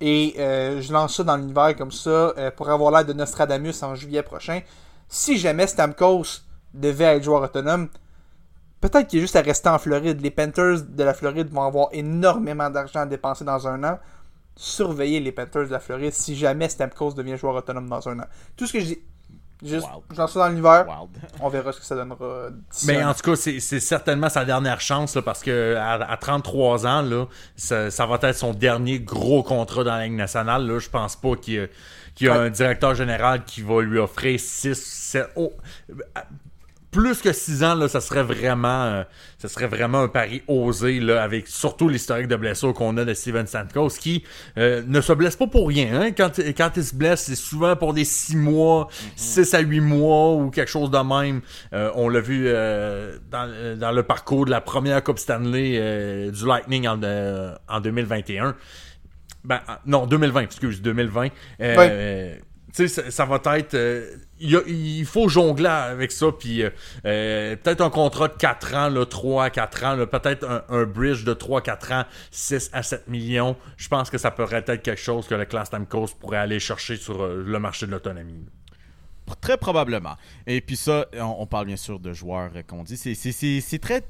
[0.00, 3.82] Et euh, je lance ça dans l'univers comme ça euh, pour avoir l'air de Nostradamus
[3.82, 4.60] en juillet prochain.
[5.08, 6.42] Si jamais Stamkos
[6.72, 7.88] devait être joueur autonome,
[8.80, 10.20] peut-être qu'il est juste à rester en Floride.
[10.22, 13.98] Les Panthers de la Floride vont avoir énormément d'argent à dépenser dans un an.
[14.56, 18.26] Surveillez les Panthers de la Floride si jamais Stamkos devient joueur autonome dans un an.
[18.56, 18.98] Tout ce que je dis,
[19.62, 20.86] juste, je lance ça dans l'univers.
[20.88, 21.10] Wild.
[21.40, 24.44] On verra ce que ça donnera d'ici Mais en tout cas, c'est c'est certainement sa
[24.44, 28.52] dernière chance là, parce que à, à 33 ans, là, ça, ça va être son
[28.54, 30.66] dernier gros contrat dans la Ligue nationale.
[30.66, 30.78] Là.
[30.78, 31.66] Je pense pas qu'il y a,
[32.14, 32.46] qu'il y a Ouais.
[32.46, 35.26] un directeur général qui va lui offrir 6, 7.
[35.36, 35.52] oh,
[36.90, 39.04] plus que 6 ans, là, ça serait vraiment euh,
[39.38, 43.14] ça serait vraiment un pari osé là, avec surtout l'historique de blessures qu'on a de
[43.14, 44.24] Steven Stamkos qui
[44.58, 46.00] euh, ne se blesse pas pour rien.
[46.00, 46.10] Hein.
[46.12, 50.34] Quand, quand il se blesse, c'est souvent pour des 6 mois, 6 à 8 mois
[50.34, 51.40] ou quelque chose de même.
[51.72, 55.74] Euh, on l'a vu euh, dans, euh, dans le parcours de la première Coupe Stanley
[55.78, 58.56] euh, du Lightning en, euh, en 2021.
[59.44, 61.28] Ben, en- non, 2020, excuse, 2020.
[61.60, 62.34] Euh,
[62.74, 63.74] Tu sais, ça, va être.
[63.74, 66.70] euh, il faut jongler avec ça, puis euh,
[67.04, 71.24] euh, peut-être un contrat de 4 ans, là, 3 à 4 ans, peut-être un, bridge
[71.24, 73.56] de 3 à 4 ans, 6 à 7 millions.
[73.76, 76.96] Je pense que ça pourrait être quelque chose que le Class Stamkos pourrait aller chercher
[76.96, 78.46] sur le marché de l'autonomie.
[79.40, 80.16] Très probablement.
[80.46, 82.96] Et puis ça, on, on parle bien sûr de joueurs, qu'on dit.
[82.96, 84.02] C'est très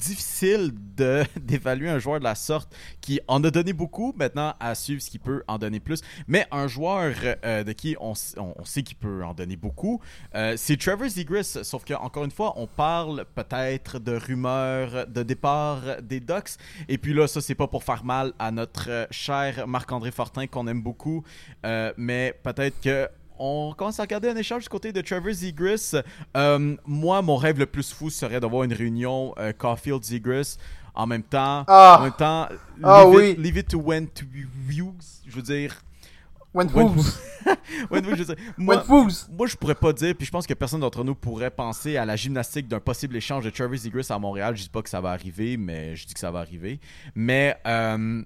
[0.00, 0.72] difficile
[1.36, 5.10] d'évaluer un joueur de la sorte qui en a donné beaucoup, maintenant à suivre ce
[5.10, 6.00] qu'il peut en donner plus.
[6.26, 10.00] Mais un joueur euh, de qui on, sait qu'il peut en donner beaucoup,
[10.34, 11.58] euh, c'est Trevor Zegras.
[11.62, 16.56] Sauf que encore une fois, on parle peut-être de rumeurs de départ des Ducks.
[16.88, 20.46] Et puis là, ça, c'est pas pour faire mal à notre euh, cher Marc-André Fortin
[20.46, 21.24] qu'on aime beaucoup.
[21.96, 23.08] Mais peut-être que
[23.42, 25.96] on commence à regarder un échange du côté de Trevor Zegras.
[26.36, 30.58] Euh, moi, mon rêve le plus fou serait d'avoir une réunion euh, Caulfield Zegras.
[30.94, 31.96] En même temps, Ah.
[32.00, 32.48] en même temps,
[32.82, 33.30] Ah leave, oui.
[33.30, 34.24] it, leave it to when to
[34.68, 35.22] use.
[35.26, 35.80] Je veux dire,
[36.52, 36.94] when to-
[37.90, 39.28] je veux dire, moi, Wentwoos.
[39.30, 42.04] moi, je pourrais pas dire, puis je pense que personne d'entre nous pourrait penser à
[42.04, 44.56] la gymnastique d'un possible échange de Trevor Zegras à Montréal.
[44.56, 46.80] Je dis pas que ça va arriver, mais je dis que ça va arriver.
[47.14, 48.22] Mais euh,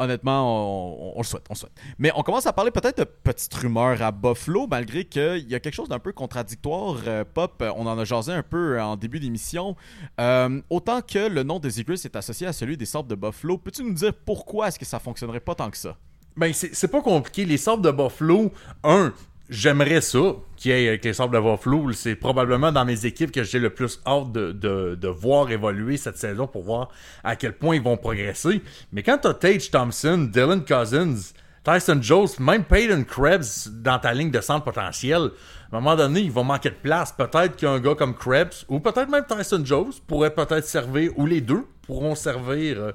[0.00, 1.72] honnêtement, on, le souhaite, on le souhaite.
[1.98, 5.60] Mais on commence à parler peut-être de petites rumeurs à Buffalo, malgré qu'il y a
[5.60, 6.96] quelque chose d'un peu contradictoire.
[7.06, 9.76] Euh, Pop, on en a jasé un peu en début d'émission.
[10.20, 13.58] Euh, autant que le nom de Zegras est associé à celui des sortes de Buffalo,
[13.58, 15.96] peux-tu nous dire pourquoi est-ce que ça fonctionnerait pas tant que ça?
[16.36, 17.44] Ben, c'est c'est pas compliqué.
[17.44, 18.52] Les sables de Buffalo,
[18.84, 19.12] un,
[19.50, 21.92] j'aimerais ça qu'il y ait avec les sables Buffalo.
[21.92, 25.96] C'est probablement dans mes équipes que j'ai le plus hâte de, de, de voir évoluer
[25.96, 26.88] cette saison pour voir
[27.24, 28.62] à quel point ils vont progresser.
[28.92, 31.32] Mais quand t'as Tage Thompson, Dylan Cousins,
[31.64, 35.30] Tyson Jones, même Peyton Krebs dans ta ligne de centre potentiel,
[35.72, 37.12] à un moment donné, il va manquer de place.
[37.12, 41.40] Peut-être qu'un gars comme Krebs, ou peut-être même Tyson Jones, pourrait peut-être servir, ou les
[41.40, 42.92] deux pourront servir euh,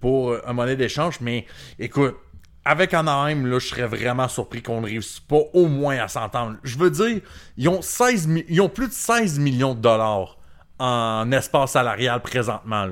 [0.00, 1.20] pour euh, un monnaie d'échange.
[1.20, 1.46] Mais
[1.78, 2.16] écoute,
[2.68, 6.56] avec Anaheim, là, je serais vraiment surpris qu'on ne réussisse pas au moins à s'entendre.
[6.64, 7.20] Je veux dire,
[7.56, 10.36] ils ont, 16 mi- ils ont plus de 16 millions de dollars
[10.78, 12.86] en espace salarial présentement.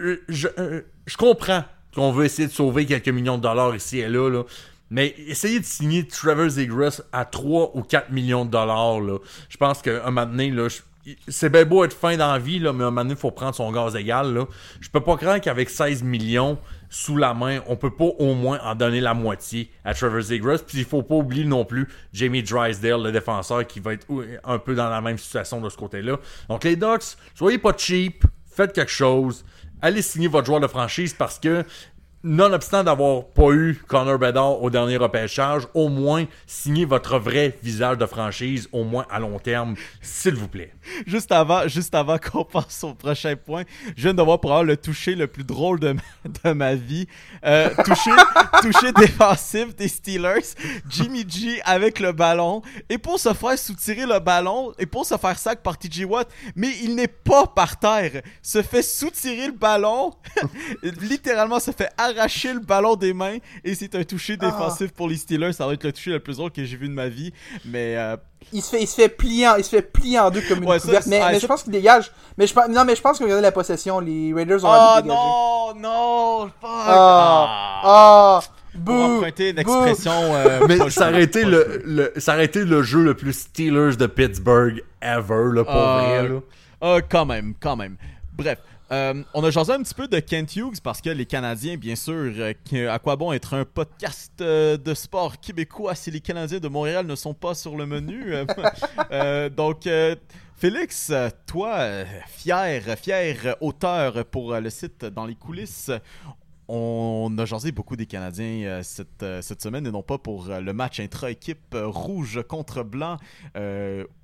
[0.00, 0.16] euh,
[0.58, 1.64] euh, je comprends
[1.94, 4.42] qu'on veut essayer de sauver quelques millions de dollars ici et là, là.
[4.90, 9.16] Mais essayer de signer Trevor Zegras à 3 ou 4 millions de dollars, là,
[9.48, 10.68] je pense qu'à un moment donné, là,
[11.28, 13.18] c'est bien beau être fin dans la vie, là, mais à un moment donné, il
[13.20, 14.32] faut prendre son gaz égal.
[14.34, 14.46] Là.
[14.80, 16.58] Je peux pas croire qu'avec 16 millions
[16.94, 20.60] sous la main, on peut pas au moins en donner la moitié à Trevor Zegras.
[20.64, 24.06] Puis il faut pas oublier non plus Jamie Drysdale, le défenseur, qui va être
[24.44, 26.18] un peu dans la même situation de ce côté-là.
[26.48, 29.44] Donc les Ducks, soyez pas cheap, faites quelque chose,
[29.82, 31.64] allez signer votre joueur de franchise parce que
[32.24, 37.98] nonobstant d'avoir pas eu Connor Bedard au dernier repêchage, au moins signez votre vrai visage
[37.98, 40.72] de franchise, au moins à long terme, s'il vous plaît.
[41.06, 43.64] Juste avant, juste avant qu'on passe au prochain point,
[43.96, 46.02] je viens de voir pour avoir le toucher le plus drôle de ma,
[46.44, 47.06] de ma vie.
[47.44, 48.10] Euh, toucher,
[48.62, 50.54] toucher défensif des Steelers.
[50.88, 52.62] Jimmy G avec le ballon.
[52.88, 56.28] Et pour se faire soutirer le ballon, et pour se faire sac par TJ Watt,
[56.56, 58.22] mais il n'est pas par terre.
[58.42, 60.12] Se fait soutirer le ballon.
[60.82, 63.38] Littéralement, se fait arracher le ballon des mains.
[63.64, 65.52] Et c'est un toucher défensif pour les Steelers.
[65.52, 67.32] Ça va être le toucher le plus drôle que j'ai vu de ma vie.
[67.64, 68.16] Mais euh,
[68.52, 70.62] Il se fait, il se fait plier en, il se fait plier en deux comme
[70.62, 71.04] une Ouais, ça, couverte.
[71.04, 72.10] c'est- mais, ah, mais ça- je pense qu'il dégage.
[72.38, 74.00] Mais je pense, non, mais je pense ont gardé la possession.
[74.00, 76.70] Les Raiders ont Oh envie de non, non, fuck.
[76.70, 77.82] Ah, Ah.
[77.84, 78.40] ah,
[78.84, 80.10] Pour emprunter une expression.
[80.12, 84.06] euh, Mais ça aurait, été le, ça aurait été le jeu le plus Steelers de
[84.06, 86.28] Pittsburgh ever, là, pour Ah, vrai.
[86.28, 86.40] Là.
[86.80, 87.96] ah, quand même, quand même.
[88.36, 88.58] Bref.
[88.92, 91.96] Euh, on a jasé un petit peu de Kent Hughes parce que les Canadiens, bien
[91.96, 96.58] sûr, euh, à quoi bon être un podcast euh, de sport québécois si les Canadiens
[96.58, 98.34] de Montréal ne sont pas sur le menu?
[99.56, 99.88] donc,
[100.56, 101.12] Félix,
[101.46, 105.90] toi, fier, fier auteur pour le site Dans les coulisses,
[106.68, 111.74] on a jasé beaucoup des Canadiens cette, semaine et non pas pour le match intra-équipe
[111.74, 113.16] rouge contre blanc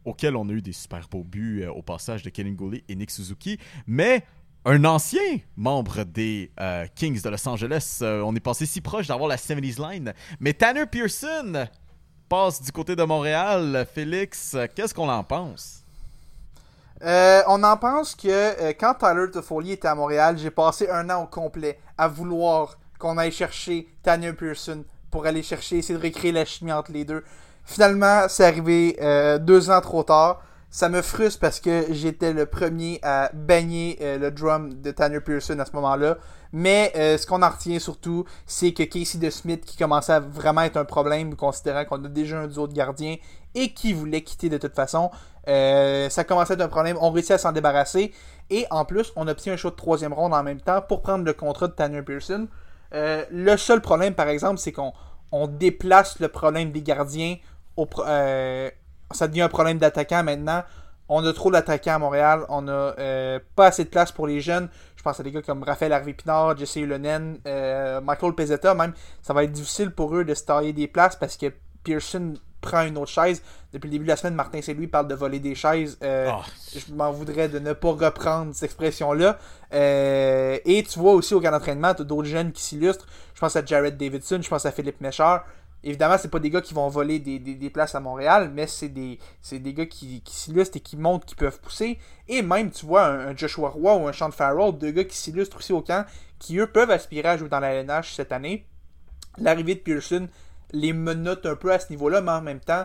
[0.04, 3.10] auquel on a eu des super beaux buts au passage de Kellen Goulet et Nick
[3.10, 4.24] Suzuki, mais
[4.64, 7.98] un ancien membre des euh, Kings de Los Angeles.
[8.02, 11.66] Euh, on est passé si proche d'avoir la 70s line, mais Tanner Pearson
[12.28, 13.86] passe du côté de Montréal.
[13.92, 15.82] Félix, qu'est-ce qu'on en pense?
[17.02, 21.22] Euh, on en pense que quand Tyler Toffoli était à Montréal, j'ai passé un an
[21.22, 26.32] au complet à vouloir qu'on aille chercher Tanner Pearson pour aller chercher, essayer de recréer
[26.32, 27.24] la chimie entre les deux.
[27.64, 28.98] Finalement, c'est arrivé
[29.40, 30.42] deux ans trop tard.
[30.72, 35.20] Ça me frustre parce que j'étais le premier à baigner euh, le drum de Tanner
[35.20, 36.18] Pearson à ce moment-là.
[36.52, 40.62] Mais euh, ce qu'on en retient surtout, c'est que Casey DeSmith, qui commençait à vraiment
[40.62, 43.16] être un problème, considérant qu'on a déjà un duo de gardiens
[43.56, 45.10] et qui voulait quitter de toute façon,
[45.48, 46.96] euh, ça commençait à être un problème.
[47.00, 48.12] On réussit à s'en débarrasser.
[48.48, 51.24] Et en plus, on obtient un choix de troisième ronde en même temps pour prendre
[51.24, 52.46] le contrat de Tanner Pearson.
[52.94, 54.92] Euh, le seul problème, par exemple, c'est qu'on
[55.32, 57.36] on déplace le problème des gardiens.
[57.76, 58.70] Au, euh,
[59.10, 60.62] ça devient un problème d'attaquant maintenant.
[61.08, 62.44] On a trop d'attaquants à Montréal.
[62.48, 64.68] On a euh, pas assez de place pour les jeunes.
[64.94, 68.92] Je pense à des gars comme Raphaël Harvey-Pinard, Jesse Ulonen, euh, Michael Pezzetta même.
[69.22, 71.46] Ça va être difficile pour eux de se tailler des places parce que
[71.82, 73.42] Pearson prend une autre chaise.
[73.72, 75.98] Depuis le début de la semaine, Martin Saint-Louis parle de voler des chaises.
[76.04, 76.42] Euh, Ah.
[76.76, 79.38] Je m'en voudrais de ne pas reprendre cette expression-là.
[79.72, 83.06] Et tu vois aussi au camp d'entraînement, tu as d'autres jeunes qui s'illustrent.
[83.34, 85.44] Je pense à Jared Davidson, je pense à Philippe Méchard.
[85.82, 88.88] Évidemment, c'est pas des gars qui vont voler des, des- places à Montréal, mais c'est
[88.88, 89.18] des,
[89.50, 91.98] des gars qui, qui s'illustrent et qui montrent qu'ils peuvent pousser.
[92.28, 95.56] Et même, tu vois, un, Joshua Roy ou un Sean Farrell, deux gars qui s'illustrent
[95.56, 96.04] aussi au camp,
[96.38, 98.66] qui eux peuvent aspirer à jouer dans la LNH cette année.
[99.38, 100.28] L'arrivée de Pearson
[100.72, 102.84] les menote un peu à ce niveau-là, mais en même temps,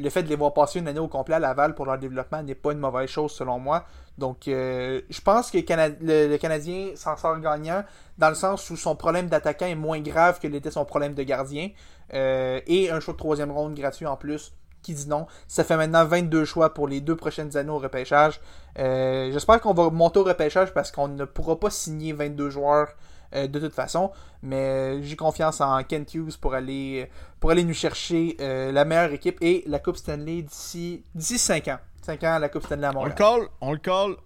[0.00, 2.42] le fait de les voir passer une année au complet à Laval pour leur développement
[2.42, 3.84] n'est pas une mauvaise chose selon moi.
[4.18, 7.84] Donc, euh, je pense que le, Cana- le- le Canadien s'en sort gagnant
[8.18, 11.22] dans le sens où son problème d'attaquant est moins grave que l'était son problème de
[11.22, 11.70] gardien.
[12.12, 14.52] Euh, et un choix de troisième ronde gratuit en plus.
[14.82, 15.26] Qui dit non.
[15.46, 18.40] Ça fait maintenant 22 choix pour les deux prochaines années au repêchage.
[18.78, 22.88] Euh, J'espère qu'on va monter au repêchage parce qu'on ne pourra pas signer 22 joueurs
[23.34, 24.10] euh, de toute façon.
[24.42, 27.08] Mais euh, j'ai confiance en Kent Hughes pour aller,
[27.40, 31.68] pour aller nous chercher euh, la meilleure équipe et la Coupe Stanley d'ici d'ici 5
[31.68, 31.78] ans.
[32.02, 33.14] 5 ans, la Coupe Stanley à On le Montréal.
[33.16, 34.16] call, on le call.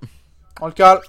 [0.60, 1.00] On le cale.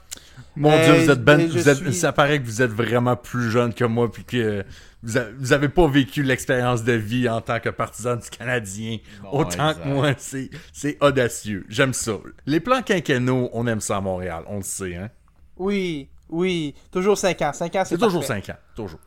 [0.55, 2.71] Mon Euh, Dieu, vous êtes ben, je vous êtes- suis- ça paraît que vous êtes
[2.71, 4.65] vraiment plus jeune que moi, puis que
[5.03, 8.97] vous, a- vous avez pas vécu l'expérience de vie en tant que partisan du Canadien.
[9.31, 9.83] Autant exact.
[9.83, 11.63] que moi, c'est, c'est audacieux.
[11.69, 12.13] J'aime ça.
[12.47, 15.11] Les plans quinquennaux, on aime ça à Montréal, on le sait, hein.
[15.57, 16.73] Oui, oui.
[16.91, 17.53] Toujours 5 ans.
[17.53, 18.41] 5 ans, c'est toujours parfait.
[18.45, 18.99] 5 ans, toujours.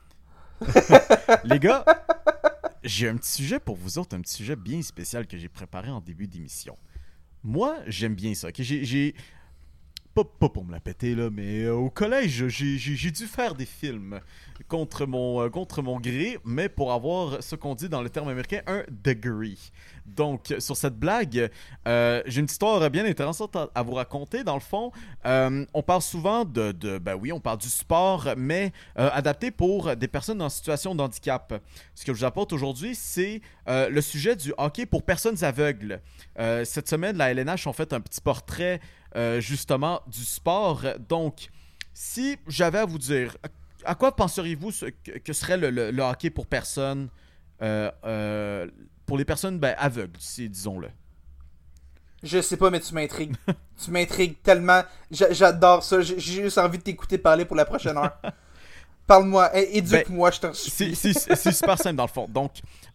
[1.44, 1.84] Les gars,
[2.82, 5.90] j'ai un petit sujet pour vous autres, un petit sujet bien spécial que j'ai préparé
[5.90, 6.76] en début d'émission.
[7.44, 8.48] Moi, j'aime bien ça.
[8.48, 8.54] ok?
[8.58, 9.14] J'ai, j'ai-
[10.24, 14.20] pas, pour me la péter, là, mais euh, au collège, j'ai- dû faire des films
[14.68, 18.28] contre mon, euh, contre mon gré, mais pour avoir ce qu'on dit dans le terme
[18.28, 19.70] américain, un degree.
[20.06, 21.50] Donc, sur cette blague,
[21.86, 24.42] euh, j'ai une histoire bien intéressante à, vous raconter.
[24.42, 24.90] Dans le fond,
[25.24, 30.40] on parle souvent de, Ben oui, on parle du sport, mais adapté pour des personnes
[30.40, 31.62] en situation de handicap.
[31.94, 36.00] Ce que je vous apporte aujourd'hui, c'est le sujet du hockey pour personnes aveugles.
[36.64, 38.80] Cette semaine, la LNH ont fait un petit portrait
[39.16, 40.82] euh, justement du sport.
[41.09, 41.48] Donc,
[41.94, 43.36] si j'avais à vous dire,
[43.84, 44.70] à quoi penseriez-vous
[45.24, 47.09] que, serait le, le- le hockey pour personnes,
[47.62, 48.66] euh, euh,
[49.06, 50.88] pour les personnes ben, aveugles, si, disons-le?
[52.22, 53.36] Je sais pas, mais tu m'intrigues.
[53.84, 54.82] tu m'intrigues tellement.
[55.11, 56.00] J'a- J'adore ça.
[56.00, 58.20] J'ai juste envie de t'écouter parler pour la prochaine heure.
[59.06, 59.56] Parle-moi.
[59.56, 60.94] É- Éduque-moi, je t'en supplie.
[60.96, 62.26] c'est super simple dans le fond.
[62.28, 62.52] Donc,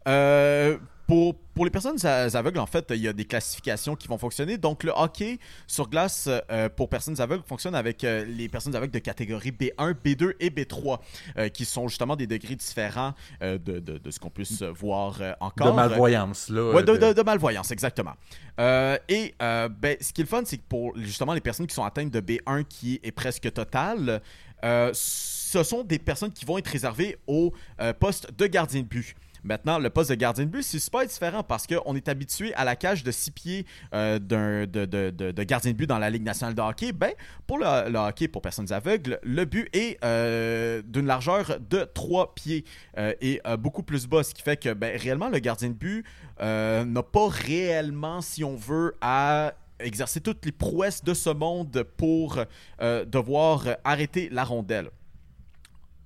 [0.07, 0.77] euh,
[1.07, 4.57] pour, pour les personnes aveugles, en fait, il y a des classifications qui vont fonctionner.
[4.57, 5.37] Donc, le hockey
[5.67, 9.93] sur glace euh, pour personnes aveugles fonctionne avec euh, les personnes aveugles de catégorie B1,
[9.93, 10.99] B2 et B3,
[11.37, 15.31] euh, qui sont justement des degrés différents de, de- de ce qu'on puisse voir euh,
[15.31, 15.75] De encore.
[15.75, 16.71] malvoyance, là.
[16.71, 18.13] Ouais, de, malvoyance, exactement.
[18.59, 21.83] Et ben, ce qui est le fun, c'est que pour justement les personnes qui sont
[21.83, 24.21] atteintes de B1 qui est presque total,
[24.63, 27.53] euh, ce sont des personnes qui vont être réservées au
[27.99, 29.15] poste de gardien de but.
[29.43, 32.63] Maintenant, le poste de gardien de but, c'est super différent parce qu'on est habitué à
[32.63, 36.09] la cage de 6 pieds euh, d'un- de, de- de- gardien de but dans la
[36.09, 36.93] Ligue nationale de hockey.
[36.93, 37.11] Ben,
[37.45, 37.65] pour le,
[37.97, 42.63] hockey pour personnes aveugles, le but est euh, d'une largeur de 3 pieds
[42.97, 46.05] euh, et beaucoup plus bas, ce qui fait que ben, réellement, le gardien de but
[46.39, 52.39] n'a pas réellement, si on veut, à exercer toutes les prouesses de ce monde pour
[52.81, 54.89] devoir arrêter la rondelle.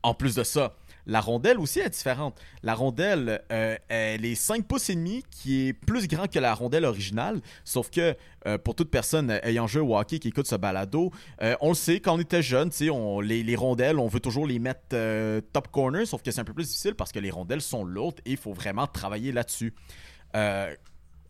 [0.04, 0.74] En plus de ça,
[1.08, 2.39] la rondelle aussi est différente.
[2.62, 6.53] La rondelle, euh, elle est 5 pouces et demi, qui est plus grand que la
[6.53, 7.41] rondelle originale.
[7.64, 11.55] Sauf que euh, pour toute personne ayant joué au hockey qui écoute ce balado, euh,
[11.62, 14.60] on le sait, quand on était jeune, on- les, les rondelles, on veut toujours les
[14.60, 17.62] mettre euh, top corner, sauf que c'est un peu plus difficile parce que les rondelles
[17.62, 19.74] sont lourdes et il faut vraiment travailler là-dessus.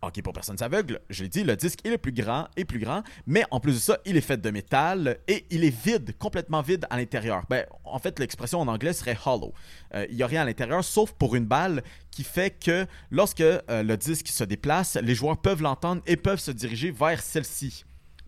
[0.07, 2.79] Ok, pour personnes aveugles, je l'ai dit, le disque est le plus grand et plus
[2.79, 6.17] grand, mais en plus de ça, il est fait de métal et il est vide,
[6.17, 7.43] complètement vide à l'intérieur.
[7.49, 9.53] Ben, en fait, l'expression en anglais serait hollow.
[9.93, 13.41] Euh, il n'y a rien à l'intérieur sauf pour une balle qui fait que lorsque
[13.41, 17.83] euh, le disque se déplace, les joueurs peuvent l'entendre et peuvent se diriger vers celle-ci.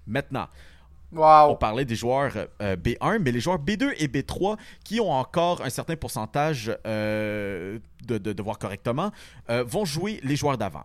[0.05, 0.47] Maintenant,
[1.49, 5.61] on parlait des joueurs euh, B1, mais les joueurs B2 et B3 qui ont encore
[5.61, 9.11] un certain pourcentage euh, de, de, de voir correctement
[9.49, 10.83] euh, vont jouer les joueurs d'avant.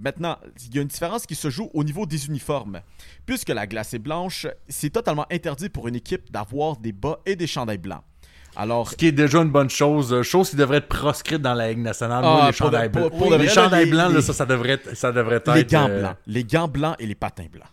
[0.00, 0.36] Maintenant,
[0.68, 2.80] il y a une différence qui se joue au niveau des uniformes.
[3.24, 7.36] Puisque la glace est blanche, c'est totalement interdit pour une équipe d'avoir des bas et
[7.36, 8.02] des chandails blancs.
[8.58, 10.12] Alors, Ce qui est déjà une bonne chose.
[10.14, 12.22] euh, Chose qui devrait être proscrite dans la Ligue nationale.
[12.24, 13.18] Ah, Moi, les chandails pour- blancs.
[13.18, 14.96] pour les vrai, chandails les- blancs, là, ça, ça devrait être.
[14.96, 16.16] Ça devrait être les gants euh, blancs.
[16.26, 17.68] Les gants blancs et les patins blancs.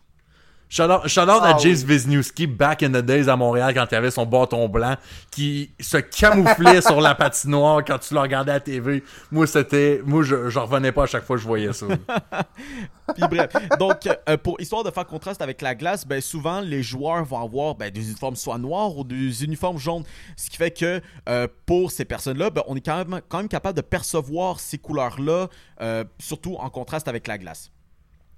[0.73, 1.93] Shout out, shout out Ah à Jace oui.
[1.93, 4.95] Wisniewski back in the days à Montréal quand il avait son bâton blanc
[5.29, 9.03] qui se camouflait sur la patinoire quand tu le regardais à la TV.
[9.29, 10.01] Moi, c'était.
[10.03, 11.85] Moi, je, je revenais pas à chaque fois que je voyais ça.
[13.15, 16.81] Puis bref, donc euh, pour histoire de faire contraste avec la glace, ben souvent les
[16.81, 20.05] joueurs vont avoir ben, des uniformes soit noirs ou des uniformes jaunes,
[20.35, 23.47] ce qui fait que euh, pour ces personnes-là, ben, on est quand même, quand même
[23.47, 25.49] capable de percevoir ces couleurs-là,
[25.81, 27.69] euh, surtout en contraste avec la glace.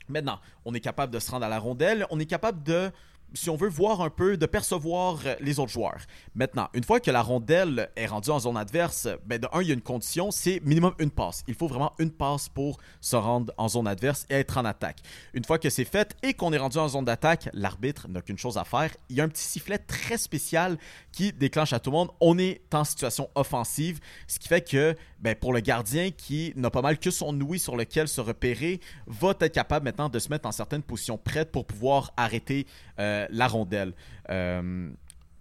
[0.07, 2.91] Maintenant, on est capable de se rendre à la rondelle, on est capable de,
[3.33, 6.01] si on veut, voir un peu, de percevoir euh, les autres joueurs.
[6.35, 9.67] Maintenant, une fois que la rondelle est rendue en zone adverse, ben de un, il
[9.67, 11.43] y a une condition, c'est minimum une passe.
[11.47, 14.99] Il faut vraiment une passe pour se rendre en zone adverse et être en attaque.
[15.33, 18.37] Une fois que c'est fait et qu'on est rendu en zone d'attaque, l'arbitre n'a qu'une
[18.37, 18.91] chose à faire.
[19.09, 20.77] Il y a un petit sifflet très spécial
[21.11, 22.11] qui déclenche à tout le monde.
[22.21, 26.69] On est en situation offensive, ce qui fait que ben, pour le gardien qui n'a
[26.69, 30.29] pas mal que son ouïe sur lequel se repérer, va être capable maintenant de se
[30.29, 32.67] mettre en certaines positions prêtes pour pouvoir arrêter
[32.99, 33.93] euh, la rondelle.
[34.29, 34.89] Euh,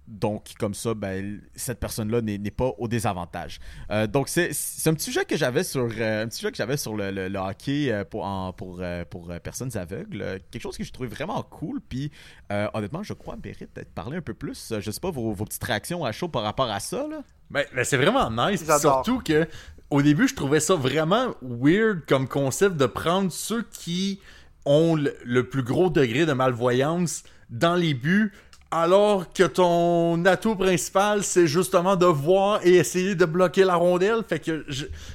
[0.06, 3.58] donc, comme ça, ben, cette personne-là n'est n'est pas au désavantage.
[3.90, 4.50] Euh, donc, c'est
[4.86, 7.28] un petit sujet que j'avais sur, euh, un petit sujet que j'avais sur le, le-
[7.28, 10.40] le hockey euh, pour, en- pour, pour personnes aveugles.
[10.50, 11.80] Quelque chose que je trouvais vraiment cool.
[11.88, 12.10] Puis,
[12.52, 14.74] euh, honnêtement, je crois mérite d'être parlé un peu plus.
[14.78, 17.06] Je sais pas vos, vos petites réactions à chaud par rapport à ça.
[17.08, 17.22] Là.
[17.50, 18.62] Ben, ben, c'est vraiment nice.
[18.80, 19.46] Surtout que
[19.90, 24.20] au début, je trouvais ça vraiment weird comme concept de prendre ceux qui
[24.66, 28.32] ont le, le plus gros degré de malvoyance dans les buts.
[28.76, 34.24] Alors que ton atout principal, c'est justement de voir et essayer de bloquer la rondelle.
[34.28, 34.66] Fait que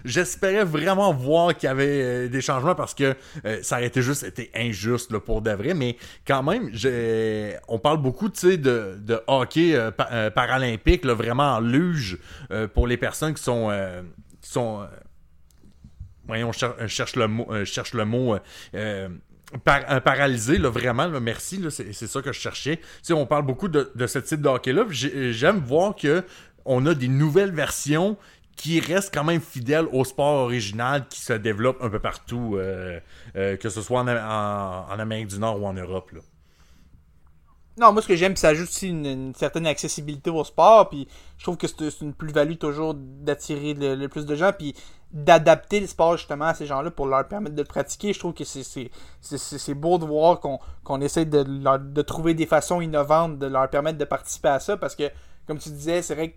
[0.05, 4.01] j'espérais vraiment voir qu'il y avait euh, des changements parce que euh, ça aurait été
[4.01, 5.73] juste été injuste pour de vrai.
[5.73, 6.71] Mais quand même,
[7.67, 8.55] on parle beaucoup de,
[8.97, 12.17] de hockey euh, pa- paralympique, vraiment en luge
[12.73, 13.69] pour les personnes qui sont.
[14.41, 14.87] qui sont
[16.25, 18.37] voyons, je cher- je cherche le mot, cherche le mot
[19.53, 22.79] euh, paralysé, là, vraiment, là, merci, c'est ça que je cherchais.
[23.09, 24.85] On parle beaucoup de, de ce type de hockey-là.
[24.89, 26.23] J'aime voir que
[26.65, 28.17] on a des nouvelles versions
[28.55, 32.99] qui restent quand même fidèles au sport original qui se développe un peu partout, euh,
[33.37, 36.11] euh, que ce soit en, Amérique du Nord ou en Europe.
[37.77, 40.89] Non, moi, ce que j'aime, ça ajoute aussi une, certaine accessibilité au sport.
[40.89, 44.51] Puis je trouve que c'est c'est une plus-value toujours d'attirer le, le plus de gens.
[44.51, 44.75] Puis
[45.11, 48.13] d'adapter le sport justement à ces gens-là pour leur permettre de pratiquer.
[48.13, 53.39] Je trouve que c'est- beau de voir qu'on essaie de, de trouver des façons innovantes
[53.39, 54.77] de leur permettre de participer à ça.
[54.77, 55.09] Parce que,
[55.47, 56.35] comme tu disais, c'est vrai que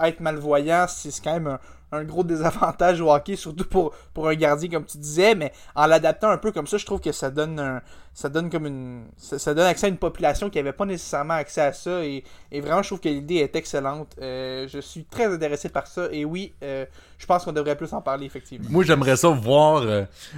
[0.00, 1.58] être malvoyant, c'est quand même un,
[1.92, 5.86] un gros désavantage au hockey, surtout pour, pour un gardien, comme tu disais, mais en
[5.86, 7.82] l'adaptant un peu comme ça, je trouve que ça donne un,
[8.16, 9.04] ça donne comme une.
[9.18, 12.02] Ça, donne accès à une population qui n'avait pas nécessairement accès à ça.
[12.02, 14.16] Et, et vraiment, je trouve que l'idée est excellente.
[14.22, 16.08] Euh, je suis très intéressé par ça.
[16.10, 16.86] Et oui, euh,
[17.18, 18.68] je pense qu'on devrait plus en parler, effectivement.
[18.70, 19.84] Moi, j'aimerais ça voir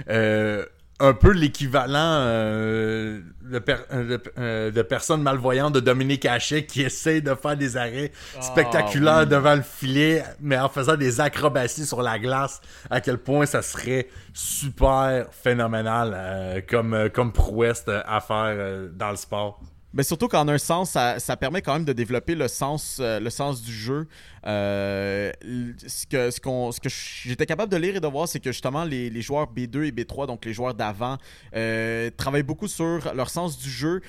[0.09, 0.65] euh,
[1.01, 6.65] un peu l'équivalent euh, de, per- euh, de, euh, de personnes malvoyantes de Dominique Hachet
[6.65, 11.85] qui essaie de faire des arrêts spectaculaires devant le filet, mais en faisant des acrobaties
[11.85, 12.59] sur la glace.
[12.89, 19.17] À quel point ça serait super phénoménal euh, comme, comme prouesse à faire dans le
[19.17, 19.59] sport.
[19.91, 23.29] Mais surtout qu'en un sens, ça, permet quand même de développer le sens, euh, le
[23.31, 24.07] sens du jeu.
[24.45, 25.31] Euh,
[25.87, 26.89] ce que,
[27.25, 30.27] j'étais capable de lire et de voir, c'est que justement les, joueurs B2 et B3,
[30.27, 31.17] donc les joueurs d'avant,
[31.55, 34.01] euh, travaillent beaucoup sur leur sens du jeu.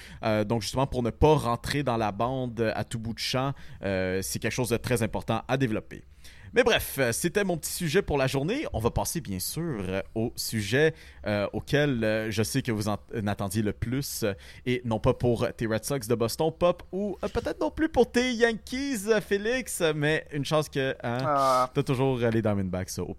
[0.47, 4.39] Donc justement pour ne pas rentrer dans la bande à tout bout de champ, c'est
[4.39, 6.05] quelque chose de très important à développer.
[6.53, 8.66] Mais bref, euh, c'était mon petit sujet pour la journée.
[8.72, 10.94] On va passer bien sûr euh, au sujet
[11.26, 14.24] euh, auquel je sais que vous en en attendiez le plus.
[14.66, 17.88] et non pas pour tes Red Sox de Boston, Pop, ou euh, peut-être non plus
[17.88, 21.70] pour tes Yankees, Félix, mais une chance que hein, Ah.
[21.72, 23.14] t'as toujours les Diamondbacks au.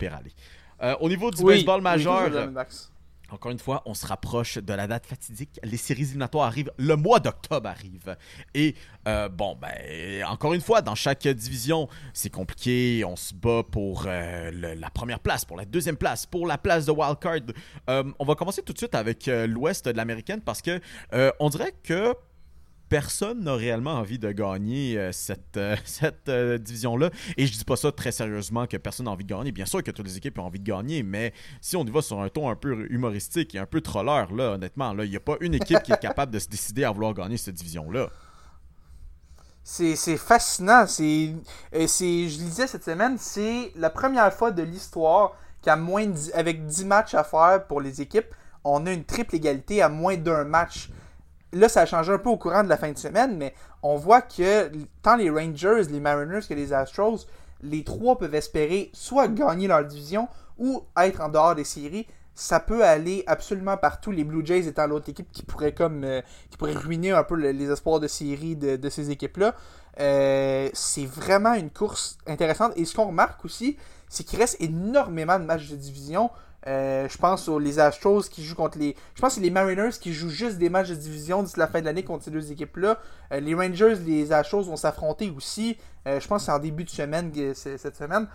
[0.83, 2.29] Euh, au niveau du Oui, baseball majeur.
[3.31, 5.59] Encore une fois, on se rapproche de la date fatidique.
[5.63, 6.71] Les séries éliminatoires arrivent.
[6.77, 8.17] Le mois d'octobre arrive.
[8.53, 8.75] Et
[9.07, 13.03] euh, bon, ben, encore une fois, dans chaque division, c'est compliqué.
[13.05, 16.85] On se bat pour euh, la première place, pour la deuxième place, pour la place
[16.85, 17.39] de wildcard.
[17.89, 20.81] Euh, on va commencer tout de suite avec l'ouest de l'américaine parce que
[21.39, 22.13] on dirait que
[22.91, 25.77] personne n'a réellement envie de gagner euh, cette, euh,
[26.27, 27.09] euh, division-là.
[27.37, 29.53] Et je dis pas ça très sérieusement que personne n'a envie de gagner.
[29.53, 32.01] Bien sûr que toutes les équipes ont envie de gagner, mais si on y va
[32.01, 35.21] sur un ton un peu humoristique et un peu troller, là, honnêtement, il n'y a
[35.21, 38.09] pas une équipe qui est capable de se décider à vouloir gagner cette division-là.
[39.63, 40.85] C'est fascinant.
[40.85, 41.33] C'est,
[41.71, 46.85] je lisais cette semaine, c'est la première fois de l'histoire qu'à moins de avec 10
[46.85, 48.35] matchs à faire pour les équipes,
[48.65, 50.89] on a une triple égalité à moins d'un match.
[51.53, 53.97] Là, ça a changé un peu au courant de la fin de semaine, mais on
[53.97, 54.71] voit que
[55.01, 57.27] tant les Rangers, les Mariners que les Astros,
[57.61, 60.27] les trois peuvent espérer soit gagner leur division
[60.57, 62.07] ou être en dehors des séries.
[62.33, 64.11] Ça peut aller absolument partout.
[64.11, 67.35] Les Blue Jays étant l'autre équipe qui pourrait comme euh, qui pourrait ruiner un peu
[67.35, 69.53] le- les espoirs de série de, de ces équipes-là.
[69.99, 72.71] Euh, c'est vraiment une course intéressante.
[72.77, 73.77] Et ce qu'on remarque aussi,
[74.07, 76.29] c'est qu'il reste énormément de matchs de division.
[76.67, 78.95] Euh, je pense aux les Astros qui jouent contre les.
[79.15, 81.79] Je pense que les Mariners qui jouent juste des matchs de division d'ici la fin
[81.79, 82.99] de l'année contre ces deux équipes-là.
[83.33, 85.77] Euh, les Rangers, les Astros vont s'affronter aussi.
[86.07, 88.27] Euh, je pense que c'est en début de semaine cette semaine.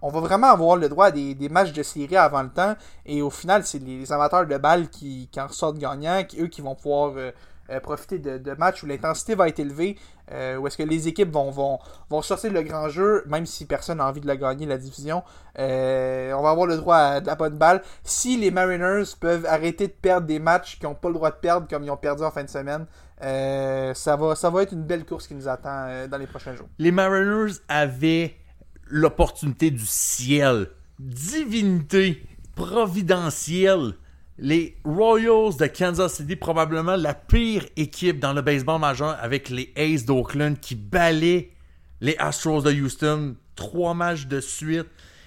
[0.00, 2.74] On va vraiment avoir le droit à des, des matchs de série avant le temps.
[3.06, 6.40] Et au final, c'est les, les amateurs de balles qui, qui en ressortent gagnants, qui,
[6.40, 7.14] eux qui vont pouvoir
[7.70, 9.96] euh, profiter de, de matchs où l'intensité va être élevée,
[10.32, 11.78] euh, où est-ce que les équipes vont, vont,
[12.10, 15.22] vont sortir le grand jeu, même si personne n'a envie de la gagner, la division.
[15.58, 17.82] Euh, on va avoir le droit à de la bonne balle.
[18.02, 21.36] Si les Mariners peuvent arrêter de perdre des matchs qu'ils n'ont pas le droit de
[21.36, 22.86] perdre comme ils ont perdu en fin de semaine,
[23.22, 26.54] euh, ça, va, ça va être une belle course qui nous attend dans les prochains
[26.54, 26.68] jours.
[26.78, 28.34] Les Mariners avaient
[28.88, 32.22] l'opportunité du ciel, divinité
[32.54, 33.94] providentielle.
[34.36, 39.72] Les Royals de Kansas City, probablement la pire équipe dans le baseball majeur avec les
[39.76, 41.50] Aces d'Oakland qui balaient
[42.00, 44.86] les Astros de Houston, trois matchs de suite.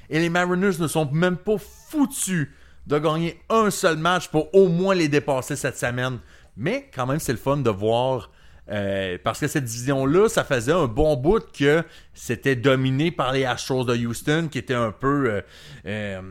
[0.10, 2.49] Et les Mariners ne sont même pas foutus
[2.86, 6.20] de gagner un seul match pour au moins les dépasser cette semaine.
[6.55, 8.32] Mais quand même, c'est le fun de voir.
[8.70, 11.84] euh, parce que cette division-là, ça faisait un bon bout que
[12.14, 15.41] c'était dominé par les Astros de Houston, qui étaient un peu euh,
[15.86, 16.22] euh,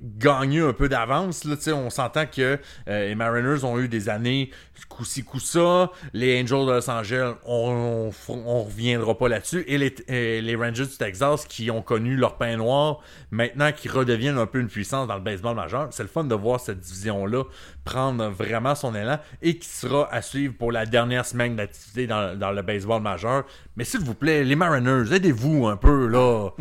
[0.00, 1.44] gagnés un peu d'avance.
[1.44, 4.50] Là, tu sais, on s'entend que euh, les Mariners ont eu des années
[4.88, 5.90] coup-ci, coup-ça.
[6.12, 9.64] Les Angels de Los Angeles, on, on, on reviendra pas là-dessus.
[9.66, 13.88] Et les, et les Rangers du Texas qui ont connu leur pain noir, maintenant qui
[13.88, 15.88] redeviennent un peu une puissance dans le baseball majeur.
[15.90, 17.44] C'est le fun de voir cette division-là
[17.84, 22.36] prendre vraiment son élan et qui sera à suivre pour la dernière semaine d'activité dans,
[22.38, 23.44] dans le baseball majeur.
[23.76, 26.50] Mais s'il vous plaît, les Mariners, aidez-vous un peu, là.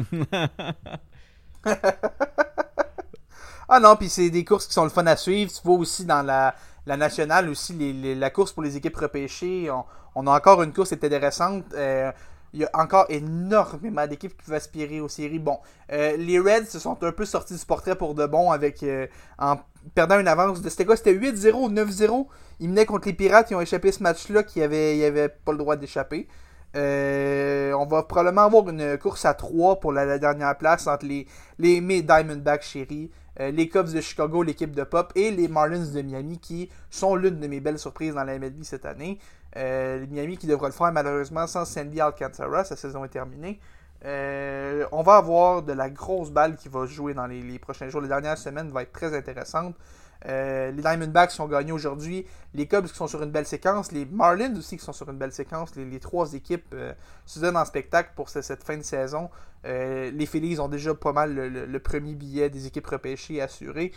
[3.69, 5.51] Ah non, puis c'est des courses qui sont le fun à suivre.
[5.51, 6.55] Tu vois aussi dans la,
[6.85, 9.69] la nationale aussi, les- la course pour les équipes repêchées.
[10.15, 11.65] On, a encore une course intéressante.
[11.73, 12.11] Euh,
[12.53, 15.39] il y a encore énormément d'équipes qui peuvent aspirer aux séries.
[15.39, 15.59] Bon,
[15.91, 19.07] euh, les Reds se sont un peu sortis du portrait pour de bon avec euh,
[19.37, 19.57] en
[19.93, 20.95] perdant une avance c'était quoi?
[20.95, 22.27] C'était 8-0 ou 9-0.
[22.61, 25.57] Ils menaient contre les Pirates, ils ont échappé ce match-là qui avait, avaient pas le
[25.57, 26.29] droit d'échapper.
[26.75, 31.27] Euh, on va probablement avoir une course à 3 pour la, dernière place entre les,
[31.57, 36.01] les Diamondbacks chéris, euh, les Cubs de Chicago, l'équipe de Pop, et les Marlins de
[36.01, 39.19] Miami qui sont l'une de mes belles surprises dans la MLB cette année.
[39.57, 43.59] Euh, Miami qui devra le faire malheureusement sans Sandy Alcantara, sa saison est terminée.
[44.03, 47.87] Euh, on va avoir de la grosse balle qui va jouer dans les, les prochains
[47.89, 48.01] jours.
[48.01, 49.75] Les dernières semaines vont être très intéressantes.
[50.27, 53.91] Euh, les Diamondbacks qui ont gagné aujourd'hui, les Cubs qui sont sur une belle séquence,
[53.91, 56.93] les Marlins aussi qui sont sur une belle séquence, les, trois équipes euh,
[57.25, 59.29] se donnent en spectacle pour ce- cette fin de saison.
[59.65, 63.91] Euh, les Phillies ont déjà pas mal le, premier billet des équipes repêchées assuré.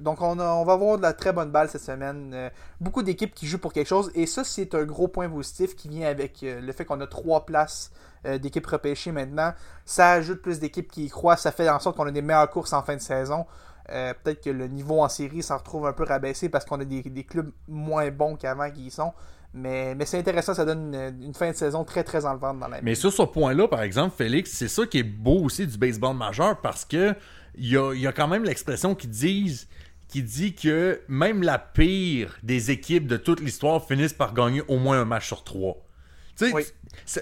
[0.00, 2.50] Donc on, va avoir de la très bonne balle cette semaine.
[2.80, 5.88] Beaucoup d'équipes qui jouent pour quelque chose et ça c'est un gros point positif qui
[5.88, 7.90] vient avec le fait qu'on a trois places
[8.24, 9.54] d'équipes repêchées maintenant.
[9.84, 12.50] Ça ajoute plus d'équipes qui y croient, ça fait en sorte qu'on a des meilleures
[12.50, 13.44] courses en fin de saison.
[13.90, 16.84] Euh, Peut-être que le niveau en série s'en retrouve un peu rabaissé parce qu'on a
[16.84, 19.12] des, des clubs moins bons qu'avant qui y sont.
[19.54, 22.68] Mais, mais c'est intéressant, ça donne une, une fin de saison très très enlevante dans
[22.68, 25.76] la Mais sur ce point-là, par exemple, Félix, c'est ça qui est beau aussi du
[25.76, 27.14] baseball majeur parce que
[27.54, 29.68] il y a, y a quand même l'expression qui disent
[30.08, 34.78] qui dit que même la pire des équipes de toute l'histoire finissent par gagner au
[34.78, 35.76] moins un match sur trois.
[36.40, 36.64] Oui.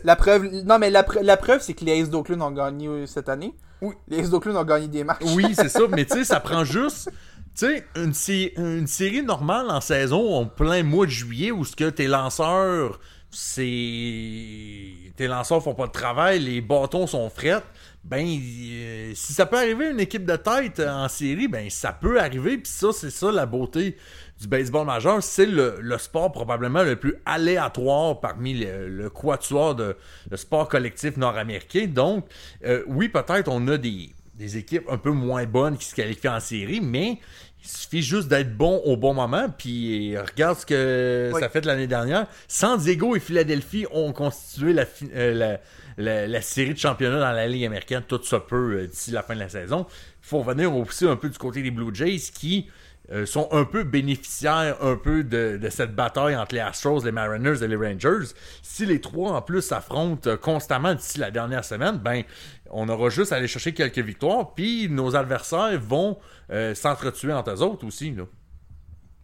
[0.05, 3.29] La preuve, non mais la preuve c'est que les Aces d'Oakland ont gagné euh, cette
[3.29, 3.55] année.
[3.83, 3.95] Oui.
[4.09, 5.23] Les Aces d'Oakland ont gagné des matchs.
[5.35, 7.11] Oui, c'est ça, mais tu sais, ça prend juste.
[7.57, 7.67] Tu
[8.13, 12.07] sais, une série normale en saison, en plein mois de juillet, où ce que tes
[12.07, 13.01] lanceurs,
[13.31, 14.93] c'est.
[15.17, 17.65] Tes lanceurs font pas de travail, les bâtons sont frettes.
[18.03, 21.93] Ben, euh, si ça peut arriver à une équipe de tête en série, ben, ça
[21.93, 23.97] peut arriver, puis ça, c'est ça la beauté
[24.41, 25.23] du baseball majeur.
[25.23, 29.97] C'est le, le sport probablement le plus aléatoire parmi le, le quatuor de
[30.31, 31.87] le sport collectif nord-américain.
[31.87, 32.27] Donc,
[32.65, 36.29] euh, oui, peut-être on a des, des équipes un peu moins bonnes qui se qualifient
[36.29, 37.19] en série, mais
[37.63, 39.49] il suffit juste d'être bon au bon moment.
[39.57, 41.41] Puis regarde ce que Oui.
[41.41, 42.27] ça fait de l'année dernière.
[42.49, 44.85] San Diego et Philadelphie ont constitué la,
[45.15, 45.61] euh, la,
[45.99, 48.03] la- la série de championnat dans la Ligue américaine.
[48.09, 49.85] Tout ça peut euh, d'ici la fin de la saison.
[50.23, 52.69] Il faut revenir aussi un peu du côté des Blue Jays qui
[53.13, 57.13] euh, sont un peu bénéficiaires un peu de, de cette bataille entre les Astros, les
[57.13, 58.35] Mariners et les Rangers.
[58.63, 62.23] Si les trois en plus s'affrontent euh, constamment d'ici la dernière semaine, ben
[62.71, 66.19] on aura juste à aller chercher quelques victoires, puis nos adversaires vont
[66.51, 68.13] euh, s'entretuer entre eux autres aussi.
[68.13, 68.25] Là.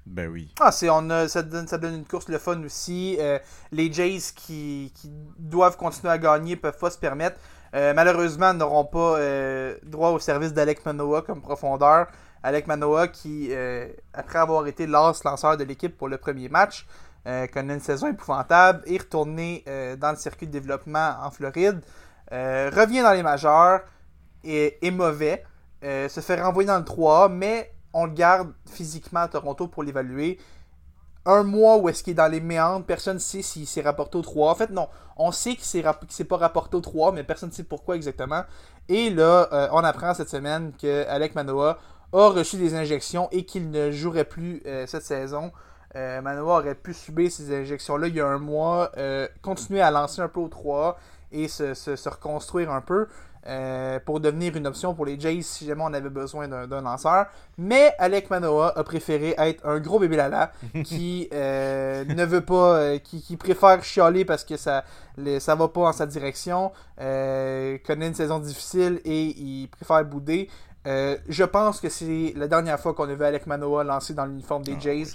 [0.07, 0.53] Ben oui.
[0.61, 3.16] Ah, c'est, on a, ça, donne, ça donne une course le fun aussi.
[3.18, 3.39] Euh,
[3.72, 7.39] les Jays qui, qui doivent continuer à gagner peuvent pas se permettre.
[7.74, 12.07] Euh, malheureusement, n'auront pas euh, droit au service d'Alec Manoa comme profondeur.
[12.43, 16.87] Alec Manoa qui, euh, après avoir été l'as lanceur de l'équipe pour le premier match,
[17.26, 21.80] euh, connaît une saison épouvantable, est retourné euh, dans le circuit de développement en Floride,
[22.30, 23.80] revient dans les majeurs,
[24.45, 25.45] est, est mauvais,
[25.82, 30.39] se fait renvoyer dans le 3A, mais on le garde physiquement à Toronto pour l'évaluer.
[31.24, 34.18] Un mois où est-ce qu'il est dans les méandres, personne ne sait s'il s'est rapporté
[34.18, 34.53] au 3.
[34.53, 37.64] En fait, non, on sait qu'il s'est pas rapporté au 3, mais personne ne sait
[37.64, 38.43] pourquoi exactement.
[38.89, 41.78] Et là, on apprend cette semaine que Alec Manoa
[42.12, 45.52] a reçu des injections et qu'il ne jouerait plus euh, cette saison.
[45.94, 49.90] Euh, Manoa aurait pu subir ces injections-là il y a un mois, euh, continuer à
[49.90, 50.98] lancer un peu au 3
[51.32, 53.07] et se, se- se reconstruire un peu
[54.04, 57.26] pour devenir une option pour les Jays si jamais on avait besoin d'un lanceur.
[57.59, 60.50] Mais Alec Manoa a préféré être un gros bébé lala
[60.84, 64.82] qui euh, ne veut pas, euh, qui, qui préfère chialer parce que ça,
[65.16, 70.04] le- ça va pas en sa direction, euh, connaît une saison difficile et il préfère
[70.04, 70.48] bouder.
[70.87, 74.24] Euh, je pense que c'est la dernière fois qu'on a vu Alec Manoa lancer dans
[74.24, 75.09] l'uniforme des Jays.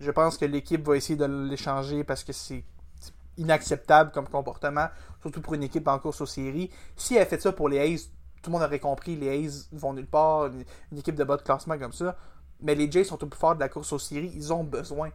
[0.00, 2.64] Je pense que l'équipe va essayer de l'échanger parce que c'est
[3.00, 4.88] c'est inacceptable comme comportement,
[5.20, 6.70] surtout pour une équipe en course aux séries.
[6.96, 8.10] Si elle fait ça pour les A's,
[8.42, 11.36] tout le monde aurait compris, les A's vont nulle part, une, une équipe de bas
[11.36, 12.16] de classement comme ça.
[12.60, 15.10] Mais les Jays sont au plus fort de la course aux séries, ils ont besoin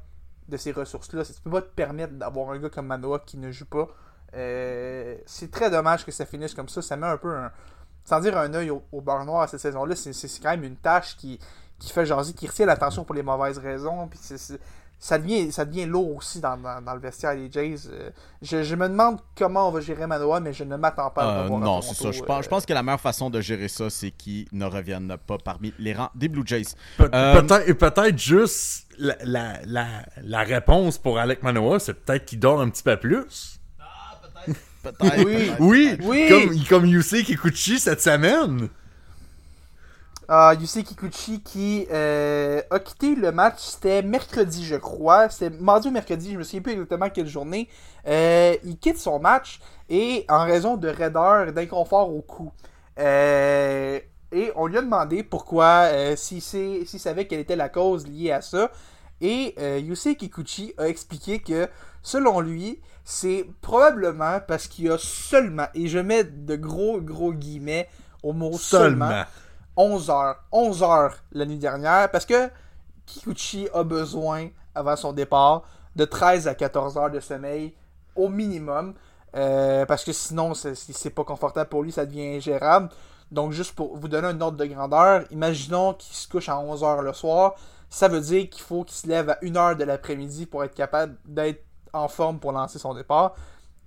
[0.47, 1.25] de ces ressources-là.
[1.25, 3.87] Tu peux pas te permettre d'avoir un gars comme Manoa qui ne joue pas.
[4.35, 6.81] Euh, c'est très dommage que ça finisse comme ça.
[6.81, 7.51] Ça met un peu un.
[8.05, 10.75] Sans dire un œil au, au beurre noir cette saison-là, c'est c'est quand même une
[10.75, 11.39] tâche qui,
[11.79, 14.07] qui fait jaser, qui retire l'attention pour les mauvaises raisons.
[14.07, 14.59] Puis c'est- c'est-
[14.99, 17.75] ça, devient, ça devient lourd aussi dans, dans, dans le vestiaire des Jays.
[17.89, 18.09] Euh,
[18.41, 21.39] je, je me demande comment on va gérer Manoa, mais je ne m'attends pas à
[21.39, 22.11] Euh, le à non, c'est ça.
[22.11, 24.63] Je euh, pense, je pense que la meilleure façon de gérer ça, c'est qu'ils ne
[24.65, 26.63] reviennent pas parmi les rangs des Blue Jays.
[26.97, 29.85] Pe- Euh, peut-être, et peut-être juste la, la, la,
[30.21, 33.59] la réponse pour Alec Manoa, c'est peut-être qu'il dort un petit peu plus.
[34.45, 34.59] Peut-être.
[35.59, 35.95] Oui.
[35.99, 38.69] peut-être, Oui, comme, comme Yusei Kikuchi cette semaine.
[40.27, 45.29] Ah, Yusei Kikuchi qui euh, a quitté le match, c'était mercredi, je crois.
[45.29, 47.67] C'était mardi ou mercredi, je me souviens plus exactement quelle journée.
[48.07, 49.59] Euh, il quitte son match
[49.89, 52.51] et en raison de raideur et d'inconfort au cou.
[52.99, 53.99] Euh,
[54.31, 58.31] et on lui a demandé pourquoi, euh, s'il s'il savait quelle était la cause liée
[58.31, 58.71] à ça.
[59.21, 61.67] Et euh, Yusei Kikuchi a expliqué que,
[62.01, 67.33] selon lui, c'est probablement parce qu'il y a seulement, et je mets de gros, gros
[67.33, 67.89] guillemets
[68.21, 69.25] au mot seulement, Seulement.
[69.75, 70.35] 11 heures.
[70.51, 72.49] 11 heures la nuit dernière parce que
[73.05, 75.63] Kikuchi a besoin, avant son départ,
[75.95, 77.73] de 13 à 14 heures de sommeil
[78.15, 78.93] au minimum.
[79.35, 82.89] euh, parce que sinon, c'est pas confortable pour lui, ça devient ingérable.
[83.31, 86.83] Donc, juste pour vous donner un ordre de grandeur, imaginons qu'il se couche à 11
[86.83, 87.55] heures le soir.
[87.89, 90.75] Ça veut dire qu'il faut qu'il se lève à 1 heure de l'après-midi pour être
[90.75, 93.35] capable d'être en forme pour lancer son départ.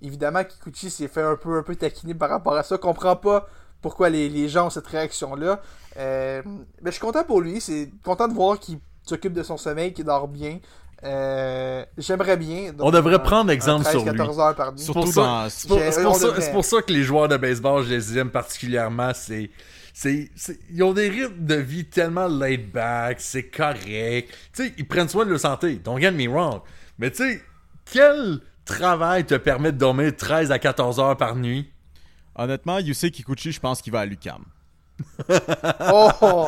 [0.01, 2.77] Évidemment, Kikuchi s'est fait un peu, un peu taquiner par rapport à ça.
[2.77, 3.47] Comprend pas
[3.81, 5.61] pourquoi les, les gens ont cette réaction-là.
[5.97, 6.41] Euh,
[6.81, 7.59] mais je suis content pour lui.
[7.59, 10.59] C'est content de voir qu'il s'occupe de son sommeil, qu'il dort bien.
[11.03, 12.71] Euh, J'aimerais bien.
[12.79, 14.17] On devrait prendre exemple sur lui.
[14.17, 14.79] 14 heures par nuit.
[14.79, 15.49] Surtout pour ça- dans.
[15.49, 15.77] C'est pour,
[16.15, 16.41] ça, devrait.
[16.41, 19.11] c'est pour ça que les joueurs de baseball, je les aime particulièrement.
[19.13, 19.49] C'est,
[19.93, 24.29] c'est, c'est- ils ont des rythmes de vie tellement laid back, c'est correct.
[24.53, 25.75] Tu sais, ils prennent soin de leur santé.
[25.75, 26.61] Don't get me wrong.
[26.97, 27.41] Mais tu sais,
[27.91, 31.69] quel travail te permet de dormir 13 à 14 heures par nuit?
[32.35, 34.43] Honnêtement, Yusei Kikuchi, je pense qu'il va à l'UCAM.
[35.93, 36.47] Oh!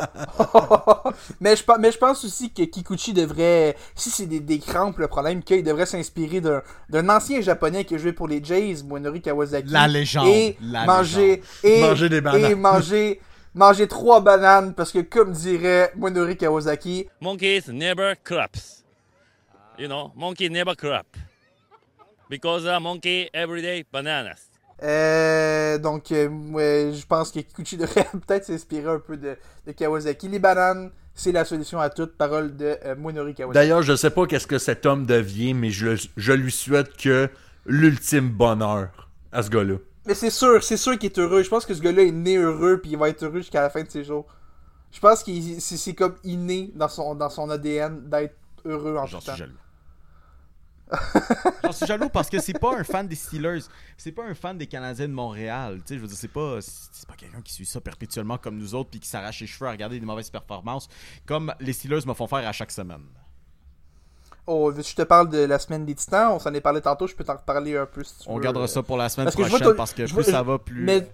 [1.40, 5.06] mais, je, mais je pense aussi que Kikuchi devrait, si c'est des, des crampes le
[5.08, 9.22] problème, qu'il devrait s'inspirer d'un, d'un ancien japonais qui a joué pour les Jays, Moenori
[9.22, 9.72] Kawasaki.
[9.72, 12.50] La légende, Et la manger, et, Manger des bananes.
[12.50, 13.20] Et manger,
[13.54, 18.84] manger trois bananes parce que, comme dirait Moenori Kawasaki, monkeys never claps.
[19.78, 21.06] You know, monkey never clap.
[22.30, 24.50] Because a monkey everyday bananas.
[24.84, 29.72] Euh, donc, euh, ouais, je pense que Kikuchi devrait peut-être s'inspirer un peu de, de
[29.72, 30.28] Kawasaki.
[30.28, 32.16] Les bananes, c'est la solution à toute.
[32.16, 33.54] Parole de euh, Moenori Kawasaki.
[33.54, 37.28] D'ailleurs, je sais pas qu'est-ce que cet homme devient, mais je, je lui souhaite que
[37.66, 39.78] l'ultime bonheur à ce gars-là.
[40.06, 41.42] Mais c'est sûr, c'est sûr qu'il est heureux.
[41.42, 43.70] Je pense que ce gars-là est né heureux puis il va être heureux jusqu'à la
[43.70, 44.26] fin de ses jours.
[44.92, 49.06] Je pense que c'est c'est comme inné dans son, dans son ADN d'être heureux en
[49.06, 49.34] tout suis temps.
[49.34, 49.52] jaloux.
[51.64, 53.60] J'en suis jaloux parce que c'est pas un fan des Steelers,
[53.96, 55.78] c'est pas un fan des Canadiens de Montréal.
[55.78, 58.56] Tu sais, je veux dire, c'est pas, c'est pas quelqu'un qui suit ça perpétuellement comme
[58.56, 60.88] nous autres puis qui s'arrache les cheveux à regarder des mauvaises performances
[61.26, 63.02] comme les Steelers me font faire à chaque semaine.
[64.46, 66.32] Oh, je te parle de la semaine des Titans.
[66.32, 67.06] On s'en est parlé tantôt.
[67.06, 68.40] Je peux t'en reparler un peu si tu On veux.
[68.42, 70.58] gardera ça pour la semaine Parce prochaine ton- parce que je plus vois- ça va,
[70.58, 70.82] plus.
[70.82, 71.08] Mais,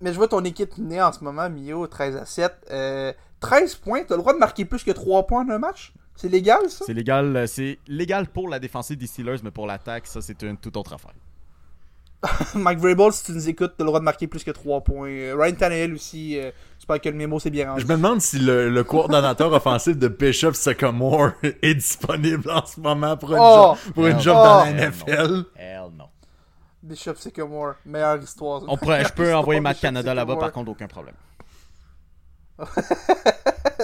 [0.00, 2.54] mais je vois ton équipe née en ce moment, Mio, 13 à 7.
[2.70, 5.92] Euh, 13 points, t'as le droit de marquer plus que 3 points dans un match?
[6.16, 6.84] C'est légal, ça?
[6.86, 10.42] C'est légal, euh, c'est légal pour la défensive des Steelers, mais pour l'attaque, ça c'est
[10.42, 11.12] une toute autre affaire.
[12.54, 15.10] Mike Vrabel, si tu nous écoutes, t'as le droit de marquer plus que 3 points.
[15.10, 17.82] Euh, Ryan Tannehill aussi, euh, j'espère que le mémo c'est bien rendu.
[17.82, 22.80] Je me demande si le, le coordonnateur offensif de Bishop Sycamore est disponible en ce
[22.80, 23.74] moment pour une Oh!
[23.84, 24.24] job, pour une Oh!
[24.24, 25.44] dans la NFL.
[25.56, 26.04] Hell no.
[26.82, 28.62] Bishop Sycamore, meilleure histoire.
[28.68, 31.14] On pourrait, je peux envoyer Matt Canada là-bas, par contre, aucun problème.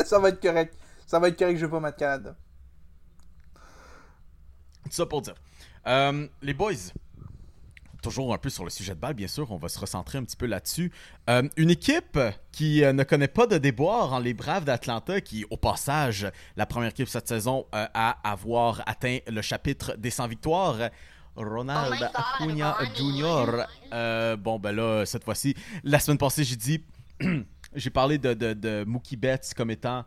[0.04, 0.74] ça va être correct.
[1.10, 2.36] Ça va être correct, je veux pas Matt Canada.
[4.84, 5.34] Tout ça pour dire.
[5.88, 6.92] Euh, les boys,
[8.00, 10.22] toujours un peu sur le sujet de balle, bien sûr, on va se recentrer un
[10.22, 10.92] petit peu là-dessus.
[11.28, 12.16] Euh, une équipe
[12.52, 16.64] qui euh, ne connaît pas de déboire en les Braves d'Atlanta, qui, au passage, la
[16.64, 20.76] première équipe cette saison euh, à avoir atteint le chapitre des 100 victoires.
[21.34, 23.64] Ronald Acuna Jr.
[23.92, 26.84] Euh, bon, ben là, cette fois-ci, la semaine passée, j'ai dit,
[27.74, 30.04] j'ai parlé de, de, de Mookie Betts comme étant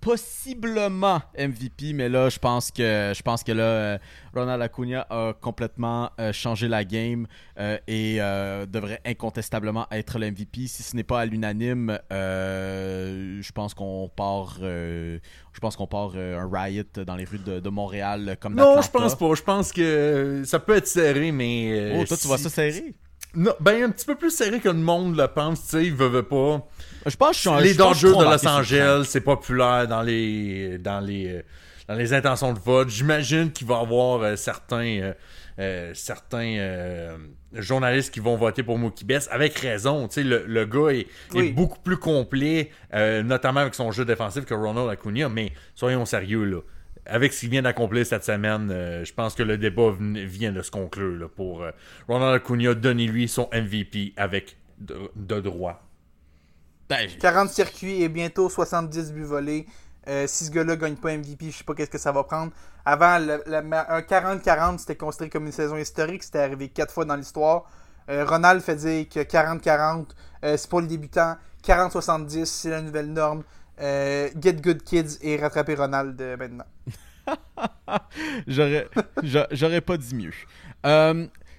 [0.00, 3.98] possiblement MVP, mais là, je pense que je pense que là, euh,
[4.34, 7.26] Ronald Acuna a complètement euh, changé la game
[7.58, 10.66] euh, et euh, devrait incontestablement être le MVP.
[10.66, 15.20] Si ce n'est pas à l'unanime, je pense qu'on part, je
[15.60, 19.16] pense qu'on part un riot dans les rues de, de Montréal comme Non, je pense
[19.16, 19.34] pas.
[19.34, 21.92] Je pense que ça peut être serré, mais.
[21.98, 22.94] Oh, toi, tu vois ça serré?
[23.34, 25.62] Non, ben un petit peu plus serré que le monde le pense.
[25.62, 26.66] Tu sais, ils veulent pas.
[27.06, 28.46] Je pense que je suis un- les je trop de Los.
[28.48, 31.42] Angeles, c'est populaire dans les dans les euh,
[31.88, 32.88] dans les intentions de vote.
[32.90, 35.12] J'imagine qu'il va y avoir euh, certains
[35.60, 37.16] euh, certains
[37.54, 40.06] journalistes qui vont voter pour Mookie Betts avec raison.
[40.08, 44.04] Tu sais, le, le gars est, est beaucoup plus complet, euh, notamment avec son jeu
[44.04, 45.28] défensif que Ronald Acuna.
[45.28, 46.60] Mais soyons sérieux là.
[47.06, 50.60] Avec ce qu'il vient d'accomplir cette semaine, euh, je pense que le débat vient de
[50.60, 51.70] se conclure là, pour euh,
[52.06, 52.74] Ronald Acuna.
[52.74, 55.87] Donnez-lui son MVP avec de, de droit.
[56.88, 59.66] Ben, 40 circuits et bientôt 70 buts volés.
[60.08, 62.50] Euh, si ce gars-là gagne pas MVP, je sais pas qu'est-ce que ça va prendre.
[62.84, 63.56] Avant, le- le-
[63.90, 66.22] un 40-40, c'était considéré comme une saison historique.
[66.22, 67.64] C'était arrivé 4 fois dans l'histoire.
[68.08, 71.36] Euh, Ronald fait dire que 40-40, euh, c'est pour les débutants.
[71.62, 73.42] 40-70, c'est la nouvelle norme.
[73.78, 76.64] Get good kids et rattraper Ronald maintenant.
[78.46, 78.88] J'aurais
[79.22, 80.32] j'a- j'aurais pas dit mieux.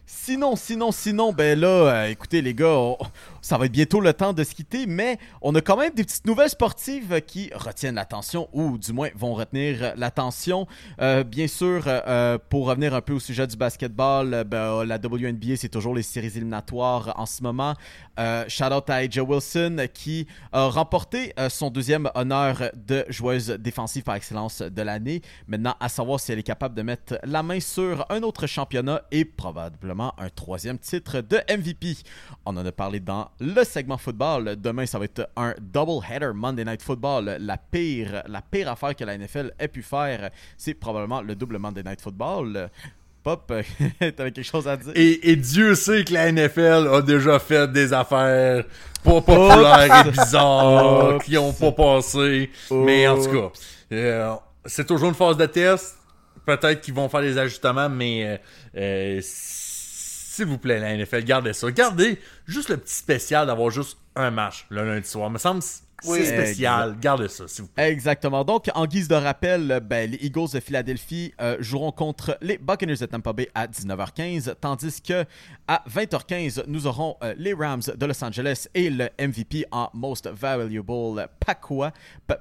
[0.06, 2.98] Sinon, sinon, sinon, ben là, écoutez les gars, on-
[3.42, 6.04] ça va être bientôt le temps de se quitter, mais on a quand même des
[6.04, 10.68] petites nouvelles sportives qui retiennent l'attention, ou du moins vont retenir l'attention.
[11.02, 14.98] Euh, bien sûr, euh, pour revenir un peu au sujet du basketball, euh, ben, la
[14.98, 17.76] WNBA, c'est toujours les séries éliminatoires en ce moment.
[18.20, 23.48] Euh, shout out à AJ Wilson qui a remporté euh, son deuxième honneur de joueuse
[23.48, 25.22] défensive par excellence de l'année.
[25.48, 29.04] Maintenant, à savoir si elle est capable de mettre la main sur un autre championnat
[29.12, 31.96] et probablement un troisième titre de MVP.
[32.46, 34.56] On en a parlé dans le segment football.
[34.58, 37.38] Demain, ça va être un double header Monday Night Football.
[37.40, 41.58] La pire, la pire affaire que la NFL ait pu faire, c'est probablement le double
[41.58, 42.70] Monday Night Football.
[43.24, 43.48] Pop,
[44.00, 44.94] t'avais quelque chose à dire?
[44.96, 48.64] Et, et Dieu sait que la NFL a déjà fait des affaires
[49.04, 52.50] pas populaires et bizarres qui ont pas passé.
[52.72, 53.52] Mais en tout cas,
[53.92, 54.36] euh,
[54.66, 55.98] c'est toujours une phase de test.
[56.46, 58.38] Peut-être qu'ils vont faire des ajustements, mais euh,
[58.78, 59.22] euh,
[60.40, 61.70] s'il vous plaît, la NFL, gardez ça.
[61.72, 65.30] Gardez juste le petit spécial d'avoir juste un match le lundi soir.
[65.30, 66.26] me semble c'est Oui.
[66.26, 66.96] spécial.
[67.02, 67.92] Gardez ça, s'il vous plaît.
[67.92, 68.46] Exactement.
[68.46, 72.96] Donc, en guise de rappel, ben, les Eagles de Philadelphie euh, joueront contre les Buccaneers
[72.96, 75.26] de Tampa Bay à 19h15, tandis que
[75.68, 80.30] à 20h15, nous aurons euh, les Rams de Los Angeles et le MVP en Most
[80.30, 81.92] Valuable Pakwa.
[82.28, 82.38] Pa-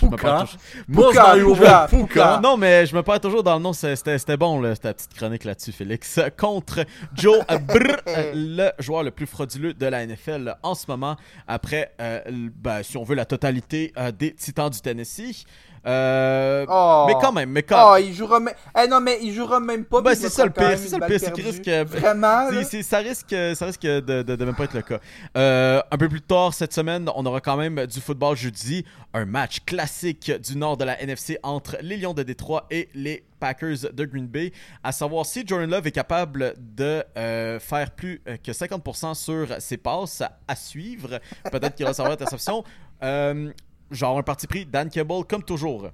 [0.00, 0.48] Valuable
[0.92, 1.88] Puka, Puka.
[1.88, 2.40] Puka.
[2.42, 3.72] non, mais je me perds toujours dans le nom.
[3.72, 6.20] C'était bon, là, ta petite chronique là-dessus, Félix.
[6.36, 6.84] Contre
[7.14, 11.16] Joe Brr, euh, le joueur le plus frauduleux de la NFL en ce moment,
[11.46, 12.20] après, euh,
[12.56, 15.44] ben, si on veut, la totalité euh, des Titans du Tennessee.
[15.86, 17.04] Euh, Oh.
[17.06, 18.54] Mais quand même, mais quand Oh, il jouera même.
[18.82, 20.00] Eh non, mais il jouera même pas.
[20.02, 21.68] Ben, c'est va ça le pire, même c'est ça le pire, c'est qu'il risque-
[21.98, 22.50] Vraiment.
[22.64, 24.98] C'est- ça risque, ça risque de, de, de même pas être le cas.
[25.36, 28.84] Euh, un peu plus tard cette semaine, on aura quand même du football jeudi,
[29.14, 33.24] un match classique du nord de la NFC entre les Lions de Détroit et les
[33.40, 34.52] Packers de Green Bay,
[34.82, 39.76] à savoir si Jordan Love est capable de euh, faire plus que 50% sur ses
[39.76, 41.20] passes à suivre.
[41.50, 42.64] Peut-être qu'il recevra l'interception.
[43.02, 43.50] Euh,
[43.90, 45.90] genre un parti pris, Dan Cable, comme toujours.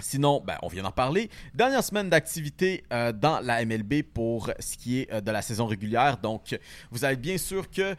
[0.00, 1.30] Sinon, ben, on vient d'en parler.
[1.54, 5.66] Dernière semaine d'activité euh, dans la MLB pour ce qui est euh, de la saison
[5.66, 6.16] régulière.
[6.18, 6.58] Donc,
[6.90, 7.94] vous allez bien sûr que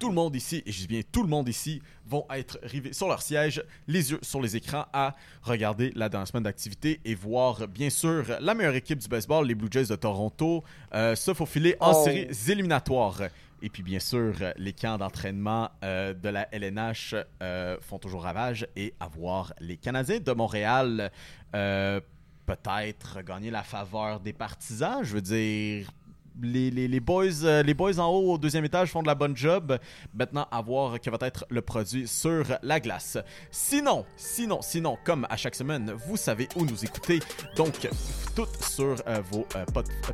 [0.00, 2.92] tout le monde ici, et je dis bien tout le monde ici, vont être rivés
[2.92, 7.14] sur leur siège, les yeux sur les écrans à regarder la dernière semaine d'activité et
[7.16, 10.62] voir bien sûr la meilleure équipe du baseball, les Blue Jays de Toronto,
[10.94, 12.04] euh, se faufiler en Oh.
[12.04, 13.22] séries éliminatoires.
[13.60, 18.66] Et puis bien sûr, les camps d'entraînement euh, de la LNH euh, font toujours ravage
[18.76, 21.10] et avoir les Canadiens de Montréal
[21.54, 22.00] euh,
[22.46, 25.02] peut-être gagner la faveur des partisans.
[25.02, 25.90] Je veux dire,
[26.42, 29.78] les, boys, euh, les boys en haut au deuxième étage font de la bonne job.
[30.14, 33.18] Maintenant, à voir que va être le produit sur la glace.
[33.50, 37.20] Sinon, sinon, sinon, comme à chaque semaine, vous savez où nous écouter.
[37.56, 37.88] Donc,
[38.34, 39.64] toutes sur euh, vos euh,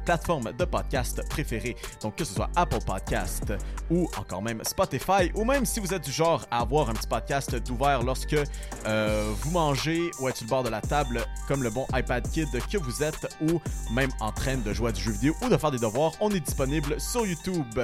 [0.05, 1.77] plateformes de podcast préférées.
[2.03, 3.53] Donc, que ce soit Apple Podcast
[3.91, 7.09] ou encore même Spotify, ou même si vous êtes du genre à avoir un petit
[7.09, 8.37] podcast d'ouvert lorsque
[8.85, 12.49] vous mangez ou êtes sur le bord de la table, comme le bon iPad Kid
[12.71, 13.61] que vous êtes, ou
[13.93, 16.41] même en train de jouer du jeu vidéo ou de faire des devoirs, on est
[16.41, 17.81] disponible sur YouTube.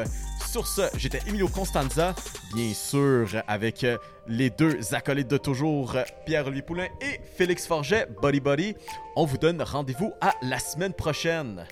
[0.51, 2.15] Sur ce, j'étais Emilio Constanza,
[2.55, 5.97] bien sûr, avec euh, les deux acolytes de toujours,
[6.27, 8.75] Pierre-Olivier Poulain et Félix Forget, Buddy Buddy.
[9.17, 11.67] On vous donne rendez-vous à la semaine prochaine.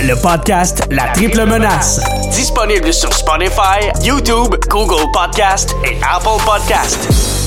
[0.00, 2.00] Le podcast La Triple Menace.
[2.30, 7.41] Disponible sur Spotify, YouTube, Google Podcast et Apple Podcast.